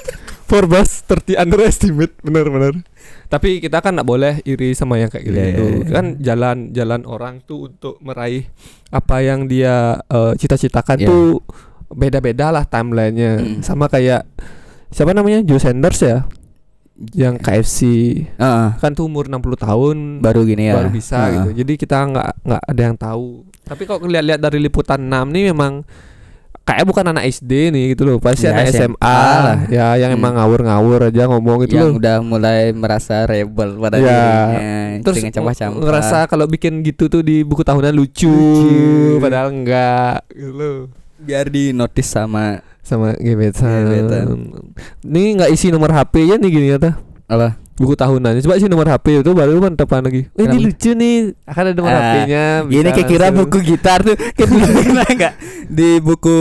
[0.43, 2.81] Forbes 30 underestimate bener-bener
[3.29, 5.85] tapi kita kan nggak boleh iri sama yang kayak gitu Iya, iya, iya.
[5.87, 8.49] kan jalan-jalan orang tuh untuk meraih
[8.89, 11.07] apa yang dia eh, cita-citakan Iya.
[11.07, 11.45] tuh
[11.87, 13.61] beda-beda lah timelinenya Mm.
[13.61, 14.25] sama kayak
[14.93, 15.41] siapa namanya?
[15.41, 16.23] Joe Sanders ya?
[17.11, 17.79] Yang KFC
[18.37, 20.77] Heeh, kan tuh umur 60 tahun Baru gini ya?
[20.77, 21.31] baru bisa Heeh.
[21.35, 21.49] gitu.
[21.59, 23.27] Jadi kita nggak nggak ada yang tahu.
[23.63, 25.81] Tapi kalau lihat-lihat dari liputan 6 nih memang
[26.63, 28.21] kayak bukan anak SD nih gitu loh.
[28.21, 29.57] Pasti Ya, anak SMA SMA, lah.
[29.67, 30.19] ya yang Hmm.
[30.21, 31.97] emang ngawur-ngawur aja ngomong gitu Yang loh.
[31.97, 37.41] udah mulai merasa rebel pada Ya, dirinya terus campur-campur ngerasa kalau bikin gitu tuh di
[37.41, 39.17] buku tahunan lucu, Lucu.
[39.17, 40.77] padahal enggak gitu loh.
[41.17, 43.81] Biar di notice sama sama gebetan.
[43.87, 44.25] Gebetan.
[45.01, 47.57] Ini nggak isi nomor HP ya nih gini kata Apa?
[47.73, 48.37] buku tahunan.
[48.39, 50.29] Coba isi nomor HP itu baru mantepan lagi.
[50.29, 51.33] Oh, ini lucu nih.
[51.43, 52.43] Akan ada nomor Ah, HP-nya.
[52.67, 55.33] Ini kayak kira buku gitar tuh Kayak dulu pernah nggak?
[55.65, 56.37] Di buku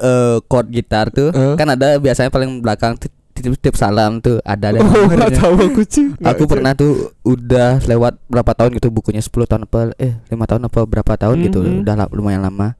[0.00, 1.54] eh, chord gitar tuh Eh.
[1.54, 5.82] Kan ada biasanya paling belakang tit- titip titip salam tuh ada ada Oh, tahu aku
[5.84, 6.08] sih.
[6.22, 10.62] Aku pernah tuh udah lewat berapa tahun gitu bukunya 10 tahun apa eh 5 tahun
[10.68, 11.82] apa berapa tahun gitu Mhm.
[11.82, 12.78] udah lumayan lama.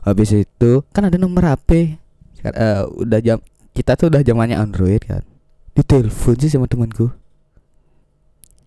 [0.00, 2.00] Habis itu kan ada nomor HP.
[2.52, 3.38] Eh, udah jam
[3.72, 5.22] kita tuh udah zamannya Android kan.
[5.72, 7.10] Ditelepon sih sama temanku.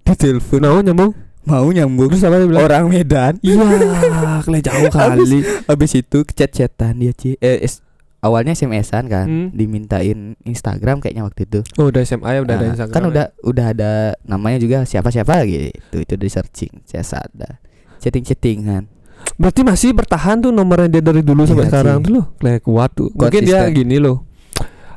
[0.02, 1.12] di telepon aku nyambung.
[1.42, 2.64] Mau nyambung Terus apa dia bilang?
[2.64, 3.34] orang Medan.
[3.42, 3.62] Iya,
[4.44, 5.40] kalian jauh kali.
[5.66, 7.38] Habis itu chat-chatan dia Ci.
[7.38, 7.82] Eh, es-
[8.20, 9.48] awalnya SMS-an kan, Hmm.
[9.50, 11.60] dimintain Instagram kayaknya waktu itu.
[11.78, 12.94] Oh, udah SMA ya, udah ada Nah, Instagram.
[12.94, 13.08] kan ya?
[13.08, 13.92] udah udah ada
[14.24, 15.96] namanya juga siapa-siapa gitu.
[15.96, 17.58] Itu di searching, saya ada.
[17.98, 18.99] Chatting-chattingan.
[19.40, 22.26] Berarti masih bertahan tuh nomornya dia dari dulu sampai Iya, sekarang tuh loh.
[22.38, 23.08] Kayak kuat tuh.
[23.16, 23.78] Mungkin dia Konsisten.
[23.80, 24.28] gini loh.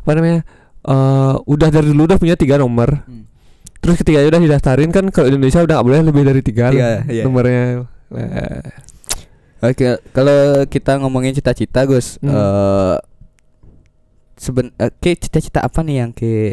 [0.02, 0.42] Apa namanya?
[0.82, 3.06] eh udah dari dulu udah punya tiga nomor.
[3.06, 3.22] Hmm.
[3.78, 7.22] Terus ketika udah didaftarin kan kalau Indonesia udah gak boleh lebih dari tiga Iya, iya.
[7.22, 7.86] nomornya.
[8.10, 8.62] Eh,
[9.62, 12.34] Oke, kalau kita ngomongin cita-cita, Gus, Hmm.
[12.34, 12.96] eh
[14.34, 16.50] seben eh, ke cita-cita apa nih yang ke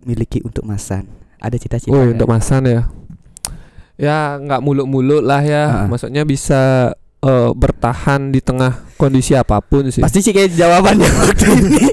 [0.00, 1.04] miliki untuk Masan?
[1.38, 1.92] Ada cita-cita?
[1.92, 2.88] Oh, untuk masan ya.
[3.94, 5.84] Ya nggak muluk-muluk lah ya.
[5.84, 5.86] Ah.
[5.86, 10.02] Maksudnya bisa eh, bertahan di tengah kondisi apa pun sih.
[10.02, 11.84] Pasti sih kayak jawabannya waktu ini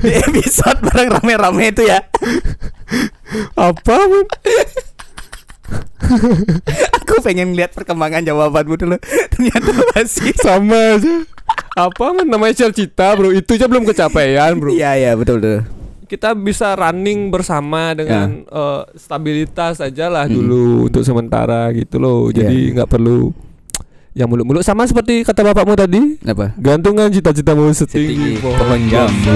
[0.00, 2.00] di episode bareng rame-rame itu ya.
[3.54, 3.96] apa?
[7.00, 8.96] Aku pengen lihat perkembangan jawabanmu dulu.
[9.32, 10.32] Ternyata masih.
[10.36, 11.14] Sama aja.
[11.74, 13.32] Apa man namanya cita-cita bro?
[13.32, 14.70] Itu aja belum kecapean bro.
[14.70, 15.58] Iya iya betul betul.
[16.04, 22.28] Kita bisa running bersama dengan eh, stabilitas aja lah dulu untuk sementara gitu loh.
[22.30, 22.72] Jadi Iya.
[22.78, 23.32] nggak perlu
[24.14, 24.62] yang muluk-muluk.
[24.62, 26.16] Sama seperti kata bapakmu tadi.
[26.24, 26.54] Apa?
[26.56, 29.34] Gantungan cita-citamu setinggi Setinggi pohon jambu.